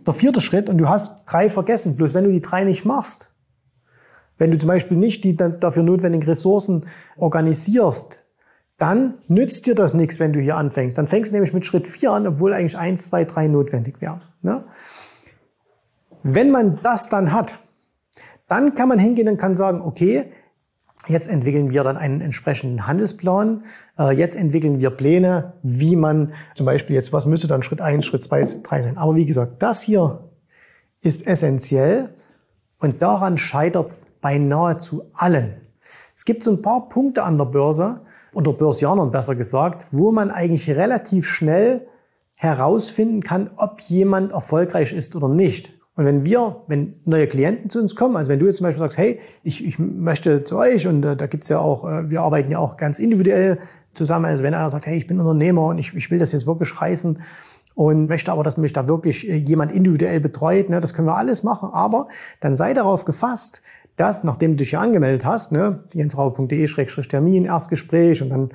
der 0.07 0.15
vierte 0.15 0.41
Schritt 0.41 0.69
und 0.69 0.79
du 0.79 0.89
hast 0.89 1.25
drei 1.27 1.51
vergessen. 1.51 1.97
Bloß 1.97 2.15
wenn 2.15 2.25
du 2.25 2.33
die 2.33 2.41
drei 2.41 2.65
nicht 2.65 2.85
machst, 2.85 3.33
wenn 4.39 4.51
du 4.51 4.59
zum 4.59 4.69
Beispiel 4.69 4.97
nicht 4.97 5.25
die 5.25 5.37
dafür 5.37 5.83
notwendigen 5.83 6.25
Ressourcen 6.25 6.87
organisierst, 7.17 8.25
dann 8.79 9.15
nützt 9.27 9.67
dir 9.67 9.75
das 9.75 9.95
nichts, 9.95 10.21
wenn 10.21 10.33
du 10.33 10.41
hier 10.41 10.57
anfängst. 10.57 10.97
Dann 10.97 11.09
fängst 11.09 11.33
du 11.33 11.35
nämlich 11.35 11.53
mit 11.53 11.67
Schritt 11.67 11.89
vier 11.89 12.13
an, 12.13 12.27
obwohl 12.27 12.55
eigentlich 12.55 12.79
eins, 12.79 13.07
zwei, 13.07 13.25
drei 13.25 13.49
notwendig 13.49 14.01
wären. 14.01 14.23
Ne? 14.43 14.65
Wenn 16.23 16.51
man 16.51 16.79
das 16.83 17.09
dann 17.09 17.33
hat, 17.33 17.59
dann 18.47 18.75
kann 18.77 18.89
man 18.89 18.99
hingehen 18.99 19.29
und 19.29 19.37
kann 19.37 19.55
sagen, 19.55 19.81
okay, 19.81 20.33
jetzt 21.09 21.29
entwickeln 21.29 21.71
wir 21.71 21.83
dann 21.85 21.97
einen 21.97 22.21
entsprechenden 22.21 22.87
Handelsplan. 22.87 23.64
Äh, 23.99 24.14
jetzt 24.14 24.37
entwickeln 24.37 24.81
wir 24.81 24.90
Pläne, 24.90 25.55
wie 25.62 25.97
man 25.97 26.35
zum 26.55 26.66
Beispiel 26.66 26.94
jetzt, 26.94 27.12
was 27.12 27.27
müsste 27.27 27.49
dann 27.49 27.62
Schritt 27.62 27.81
eins, 27.81 28.07
Schritt 28.07 28.23
zwei, 28.23 28.47
drei 28.62 28.83
sein. 28.83 28.99
Aber 28.99 29.16
wie 29.16 29.27
gesagt, 29.27 29.62
das 29.62 29.83
hier 29.83 30.29
ist 31.01 31.27
essentiell 31.27 32.14
und 32.79 33.03
daran 33.03 33.38
scheitert 33.38 33.88
es 33.88 34.07
bei 34.21 34.38
nahezu 34.38 35.11
allen. 35.14 35.61
Es 36.16 36.25
gibt 36.25 36.44
so 36.44 36.51
ein 36.51 36.62
paar 36.62 36.88
Punkte 36.88 37.23
an 37.23 37.38
der 37.38 37.44
Börse, 37.44 38.01
unter 38.33 38.53
Börsianern 38.53 39.11
besser 39.11 39.37
gesagt, 39.37 39.87
wo 39.90 40.12
man 40.12 40.31
eigentlich 40.31 40.71
relativ 40.71 41.29
schnell 41.29 41.87
herausfinden 42.37 43.23
kann, 43.23 43.51
ob 43.57 43.81
jemand 43.81 44.33
erfolgreich 44.33 44.92
ist 44.92 45.16
oder 45.16 45.29
nicht. 45.29 45.78
Und 45.99 46.05
wenn 46.05 46.25
wir, 46.25 46.63
wenn 46.69 46.95
neue 47.07 47.27
Klienten 47.27 47.71
zu 47.71 47.81
uns 47.81 47.97
kommen, 47.97 48.17
also 48.17 48.31
wenn 48.31 48.39
du 48.39 48.47
jetzt 48.47 48.59
zum 48.59 48.67
Beispiel 48.67 48.79
sagst, 48.79 48.99
hey, 48.99 49.19
ich, 49.43 49.65
ich 49.65 49.81
möchte 49.81 50.45
zu 50.45 50.57
euch 50.57 50.87
und 50.87 51.05
äh, 51.05 51.17
da 51.17 51.27
gibt's 51.27 51.49
ja 51.49 51.59
auch, 51.59 51.85
äh, 51.85 52.09
wir 52.09 52.21
arbeiten 52.21 52.53
ja 52.53 52.61
auch 52.61 52.77
ganz 52.77 53.01
individuell 53.01 53.59
zusammen. 53.95 54.27
Also 54.27 54.45
wenn 54.45 54.55
einer 54.55 54.71
sagt, 54.71 54.87
hey, 54.87 54.97
ich 54.97 55.09
bin 55.09 55.19
Unternehmer 55.19 55.65
und 55.65 55.79
ich, 55.79 55.93
ich 55.95 56.09
will 56.13 56.21
das 56.21 56.31
jetzt 56.31 56.47
wirklich 56.47 56.81
reißen 56.81 57.19
und 57.75 58.07
möchte 58.07 58.31
aber, 58.31 58.45
dass 58.45 58.57
mich 58.59 58.73
da 58.73 58.87
wirklich 58.87 59.29
äh, 59.29 59.39
jemand 59.39 59.73
individuell 59.73 60.21
betreut, 60.21 60.71
ne, 60.71 60.79
das 60.79 60.95
können 60.95 61.09
wir 61.09 61.17
alles 61.17 61.43
machen. 61.43 61.71
Aber 61.73 62.07
dann 62.39 62.55
sei 62.55 62.75
darauf 62.75 63.05
gefasst, 63.05 63.61
dass, 63.97 64.23
nachdem 64.23 64.53
du 64.53 64.59
dich 64.59 64.71
hier 64.71 64.81
angemeldet 64.81 65.27
hast, 65.27 65.51
ne, 65.51 65.83
jensrau.de-termin, 65.95 67.45
Erstgespräch 67.45 68.23
und 68.23 68.29
dann 68.29 68.51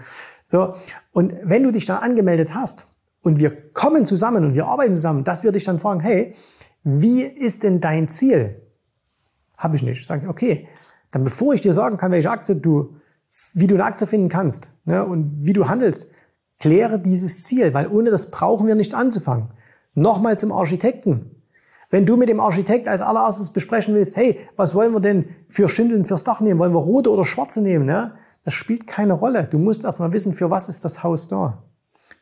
so. 0.46 0.76
Und 1.12 1.34
wenn 1.44 1.64
du 1.64 1.72
dich 1.72 1.86
da 1.86 1.98
angemeldet 1.98 2.56
hast 2.56 2.88
und 3.22 3.40
wir 3.40 3.52
kommen 3.74 4.06
zusammen 4.06 4.46
und 4.46 4.54
wir 4.54 4.66
arbeiten 4.68 4.94
zusammen, 4.94 5.26
dass 5.26 5.44
wir 5.44 5.52
dich 5.52 5.66
dann 5.66 5.82
fragen, 5.82 6.00
hey, 6.00 6.36
wie 6.84 7.24
ist 7.24 7.64
denn 7.64 7.80
dein 7.80 8.08
Ziel? 8.08 8.62
Habe 9.58 9.76
ich 9.76 9.84
nicht. 9.84 10.06
Sag 10.06 10.24
ich, 10.24 10.30
okay, 10.30 10.68
dann 11.12 11.24
bevor 11.24 11.54
ich 11.54 11.62
dir 11.62 11.74
sagen 11.74 11.98
kann, 11.98 12.12
welche 12.12 12.30
Aktie 12.30 12.56
du, 12.56 12.96
wie 13.54 13.68
du 13.68 13.76
eine 13.76 13.86
Aktie 13.86 14.08
finden 14.08 14.30
kannst 14.30 14.68
ne, 14.86 15.06
und 15.06 15.46
wie 15.46 15.54
du 15.54 15.68
handelst, 15.68 16.12
kläre 16.60 17.00
dieses 17.00 17.44
Ziel, 17.44 17.74
weil 17.74 17.88
ohne 17.88 18.10
das 18.10 18.32
brauchen 18.32 18.68
wir 18.68 18.76
nicht 18.76 18.94
anzufangen. 18.94 19.50
Nochmal 19.94 20.40
zum 20.40 20.52
Architekten. 20.52 21.44
Wenn 21.90 22.08
du 22.08 22.18
mit 22.18 22.28
dem 22.28 22.40
Architekt 22.40 22.88
als 22.88 23.02
allererstes 23.02 23.54
besprechen 23.54 23.94
willst, 23.94 24.18
hey, 24.18 24.40
was 24.56 24.74
wollen 24.74 24.94
wir 24.94 25.00
denn 25.00 25.26
für 25.48 25.70
Schindeln 25.70 26.06
fürs 26.06 26.24
Dach 26.24 26.42
nehmen? 26.42 26.60
Wollen 26.60 26.74
wir 26.74 26.80
rote 26.80 27.12
oder 27.12 27.24
schwarze 27.24 27.62
nehmen? 27.62 27.86
Ne? 27.86 28.16
Das 28.44 28.56
spielt 28.56 28.88
keine 28.88 29.14
Rolle. 29.14 29.44
Du 29.44 29.60
musst 29.60 29.84
erstmal 29.84 30.12
wissen, 30.12 30.34
für 30.34 30.50
was 30.50 30.70
ist 30.70 30.84
das 30.84 31.04
Haus 31.04 31.28
da? 31.28 31.64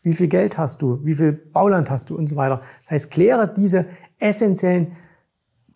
Wie 0.04 0.14
viel 0.14 0.28
Geld 0.28 0.58
hast 0.58 0.82
du? 0.82 1.00
Wie 1.06 1.16
viel 1.16 1.32
Bauland 1.32 1.90
hast 1.90 2.10
du 2.10 2.18
und 2.18 2.28
so 2.28 2.36
weiter? 2.36 2.62
Das 2.82 2.92
heißt, 2.92 3.12
kläre 3.12 3.48
diese 3.48 3.86
essentiellen 4.22 4.96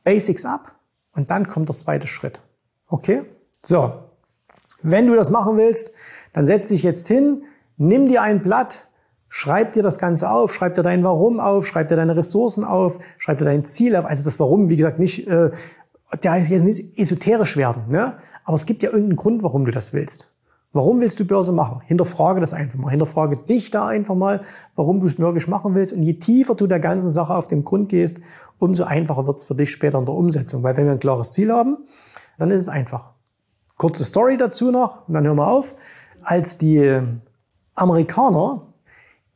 Basics 0.04 0.46
ab 0.46 0.76
und 1.14 1.32
dann 1.32 1.48
kommt 1.48 1.70
der 1.70 1.76
zweite 1.76 2.08
Schritt. 2.08 2.40
Okay? 2.88 3.24
So. 3.64 3.94
Wenn 4.82 5.08
du 5.08 5.16
das 5.16 5.30
machen 5.30 5.58
willst, 5.58 5.94
dann 6.34 6.46
setz 6.46 6.70
dich 6.70 6.84
jetzt 6.84 7.08
hin, 7.08 7.44
nimm 7.78 8.08
dir 8.08 8.22
ein 8.22 8.42
Blatt, 8.42 8.88
schreib 9.30 9.74
dir 9.74 9.82
das 9.82 9.98
Ganze 9.98 10.30
auf, 10.30 10.54
schreib 10.54 10.76
dir 10.76 10.84
dein 10.84 11.04
Warum 11.04 11.40
auf, 11.40 11.66
schreib 11.66 11.88
dir 11.88 11.96
deine 11.96 12.16
Ressourcen 12.16 12.64
auf, 12.64 13.00
schreib 13.18 13.40
dir 13.40 13.46
dein 13.46 13.66
Ziel 13.66 13.96
auf. 13.96 14.06
Also 14.06 14.24
das 14.24 14.40
Warum, 14.40 14.70
wie 14.70 14.78
gesagt, 14.78 15.00
nicht, 15.00 15.28
äh, 15.28 15.52
der 16.24 16.32
heißt 16.32 16.52
jetzt 16.52 16.64
nicht 16.64 17.00
esoterisch 17.00 17.58
werden, 17.58 17.86
ne? 17.90 18.18
Aber 18.44 18.56
es 18.56 18.68
gibt 18.68 18.84
ja 18.84 18.90
irgendeinen 18.90 19.16
Grund, 19.16 19.42
warum 19.42 19.66
du 19.66 19.72
das 19.72 19.92
willst. 19.92 20.32
Warum 20.76 21.00
willst 21.00 21.22
du 21.22 21.26
Börse 21.26 21.54
machen? 21.54 21.80
Hinterfrage 21.86 22.42
das 22.42 22.54
einfach 22.54 22.78
mal. 22.78 22.90
Hinterfrage 22.90 23.38
dich 23.38 23.72
da 23.72 23.88
einfach 23.88 24.14
mal, 24.14 24.42
warum 24.76 25.00
du 25.00 25.06
es 25.06 25.18
wirklich 25.18 25.48
machen 25.48 25.74
willst. 25.74 25.94
Und 25.94 26.04
je 26.04 26.16
tiefer 26.16 26.54
du 26.54 26.68
der 26.68 26.82
ganzen 26.82 27.12
Sache 27.12 27.34
auf 27.34 27.48
den 27.48 27.64
Grund 27.64 27.88
gehst, 27.88 28.20
umso 28.60 28.84
einfacher 28.84 29.26
wird 29.26 29.38
es 29.38 29.46
für 29.46 29.56
dich 29.56 29.72
später 29.72 30.00
in 30.00 30.06
der 30.06 30.14
Umsetzung. 30.14 30.64
Weil 30.64 30.76
wenn 30.76 30.84
wir 30.84 30.92
ein 30.92 31.00
klares 31.00 31.32
Ziel 31.32 31.50
haben, 31.50 31.78
dann 32.38 32.52
ist 32.52 32.64
es 32.64 32.68
einfach. 32.68 33.12
Kurze 33.78 34.04
Story 34.04 34.36
dazu 34.36 34.70
noch, 34.70 35.08
und 35.08 35.14
dann 35.14 35.26
hören 35.26 35.38
wir 35.38 35.48
auf. 35.48 35.76
Als 36.22 36.58
die 36.58 37.00
Amerikaner 37.74 38.64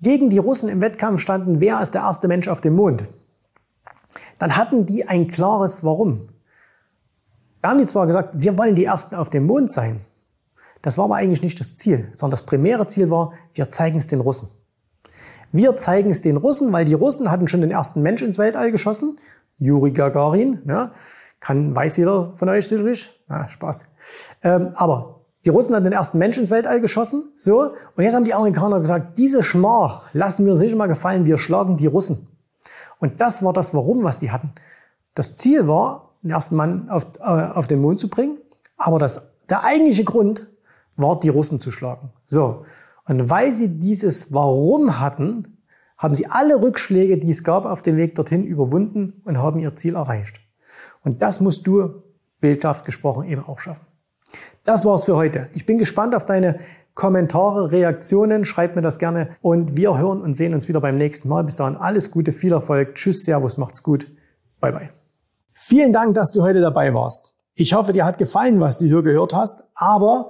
gegen 0.01 0.29
die 0.29 0.39
Russen 0.39 0.67
im 0.67 0.81
Wettkampf 0.81 1.21
standen, 1.21 1.61
wer 1.61 1.81
ist 1.81 1.93
der 1.93 2.01
erste 2.01 2.27
Mensch 2.27 2.49
auf 2.49 2.59
dem 2.59 2.75
Mond, 2.75 3.05
dann 4.39 4.57
hatten 4.57 4.85
die 4.85 5.07
ein 5.07 5.29
klares 5.29 5.85
Warum. 5.85 6.27
Da 7.61 7.69
haben 7.69 7.79
die 7.79 7.85
zwar 7.85 8.07
gesagt, 8.07 8.31
wir 8.33 8.57
wollen 8.57 8.75
die 8.75 8.83
Ersten 8.83 9.15
auf 9.15 9.29
dem 9.29 9.45
Mond 9.45 9.71
sein. 9.71 10.01
Das 10.81 10.97
war 10.97 11.05
aber 11.05 11.15
eigentlich 11.15 11.41
nicht 11.41 11.59
das 11.59 11.75
Ziel, 11.75 12.09
sondern 12.13 12.31
das 12.31 12.45
primäre 12.45 12.87
Ziel 12.87 13.09
war, 13.09 13.33
wir 13.53 13.69
zeigen 13.69 13.97
es 13.97 14.07
den 14.07 14.21
Russen. 14.21 14.49
Wir 15.51 15.77
zeigen 15.77 16.11
es 16.11 16.21
den 16.21 16.37
Russen, 16.37 16.71
weil 16.71 16.85
die 16.85 16.93
Russen 16.93 17.31
hatten 17.31 17.47
schon 17.47 17.61
den 17.61 17.71
ersten 17.71 18.01
Mensch 18.01 18.21
ins 18.21 18.37
Weltall 18.37 18.71
geschossen, 18.71 19.19
Juri 19.57 19.91
Gagarin, 19.91 20.61
ja, 20.67 20.91
kann, 21.39 21.75
weiß 21.75 21.97
jeder 21.97 22.33
von 22.35 22.49
euch 22.49 22.67
sicherlich, 22.67 23.19
ja, 23.29 23.47
Spaß. 23.47 23.87
Ähm, 24.43 24.71
aber 24.75 25.21
die 25.45 25.49
Russen 25.49 25.73
hatten 25.73 25.85
den 25.85 25.93
ersten 25.93 26.17
Mensch 26.17 26.37
ins 26.37 26.51
Weltall 26.51 26.81
geschossen, 26.81 27.31
so, 27.35 27.73
und 27.95 28.03
jetzt 28.03 28.13
haben 28.13 28.25
die 28.25 28.33
Amerikaner 28.33 28.79
gesagt, 28.79 29.17
diese 29.17 29.41
Schmach 29.41 30.09
lassen 30.13 30.45
wir 30.45 30.53
uns 30.53 30.61
nicht 30.61 30.75
mal 30.75 30.87
gefallen, 30.87 31.25
wir 31.25 31.37
schlagen 31.37 31.77
die 31.77 31.87
Russen. 31.87 32.27
Und 32.99 33.21
das 33.21 33.43
war 33.43 33.53
das 33.53 33.73
Warum, 33.73 34.03
was 34.03 34.19
sie 34.19 34.31
hatten. 34.31 34.51
Das 35.15 35.35
Ziel 35.35 35.67
war, 35.67 36.13
den 36.21 36.31
ersten 36.31 36.55
Mann 36.55 36.89
auf, 36.89 37.07
äh, 37.19 37.23
auf 37.23 37.67
den 37.67 37.81
Mond 37.81 37.99
zu 37.99 38.09
bringen, 38.09 38.37
aber 38.77 38.99
das, 38.99 39.31
der 39.49 39.63
eigentliche 39.63 40.03
Grund 40.03 40.47
war, 40.99 41.19
die 41.19 41.29
Russen 41.29 41.59
zu 41.59 41.71
schlagen. 41.71 42.11
So. 42.25 42.65
Und 43.05 43.29
weil 43.29 43.51
sie 43.53 43.79
dieses 43.79 44.33
Warum 44.33 44.99
hatten, 44.99 45.57
haben 45.97 46.15
sie 46.15 46.27
alle 46.27 46.61
Rückschläge, 46.61 47.17
die 47.17 47.29
es 47.29 47.43
gab 47.43 47.65
auf 47.65 47.81
dem 47.81 47.97
Weg 47.97 48.15
dorthin, 48.15 48.45
überwunden 48.45 49.21
und 49.25 49.37
haben 49.37 49.59
ihr 49.59 49.75
Ziel 49.75 49.95
erreicht. 49.95 50.39
Und 51.03 51.21
das 51.21 51.41
musst 51.41 51.67
du, 51.67 52.03
bildhaft 52.39 52.85
gesprochen, 52.85 53.27
eben 53.27 53.43
auch 53.43 53.59
schaffen. 53.59 53.85
Das 54.63 54.85
war's 54.85 55.05
für 55.05 55.15
heute. 55.15 55.49
Ich 55.53 55.65
bin 55.65 55.77
gespannt 55.77 56.15
auf 56.15 56.25
deine 56.25 56.59
Kommentare, 56.93 57.71
Reaktionen. 57.71 58.45
Schreib 58.45 58.75
mir 58.75 58.81
das 58.81 58.99
gerne. 58.99 59.29
Und 59.41 59.75
wir 59.75 59.97
hören 59.97 60.21
und 60.21 60.33
sehen 60.33 60.53
uns 60.53 60.67
wieder 60.67 60.81
beim 60.81 60.97
nächsten 60.97 61.29
Mal. 61.29 61.43
Bis 61.43 61.55
dahin 61.55 61.75
alles 61.75 62.11
Gute, 62.11 62.31
viel 62.31 62.51
Erfolg. 62.51 62.95
Tschüss, 62.95 63.23
Servus, 63.23 63.57
macht's 63.57 63.83
gut. 63.83 64.07
Bye, 64.59 64.71
bye. 64.71 64.89
Vielen 65.53 65.93
Dank, 65.93 66.13
dass 66.13 66.31
du 66.31 66.41
heute 66.41 66.61
dabei 66.61 66.93
warst. 66.93 67.33
Ich 67.55 67.73
hoffe, 67.73 67.93
dir 67.93 68.05
hat 68.05 68.17
gefallen, 68.17 68.59
was 68.59 68.77
du 68.77 68.85
hier 68.85 69.01
gehört 69.01 69.33
hast. 69.33 69.63
Aber 69.75 70.29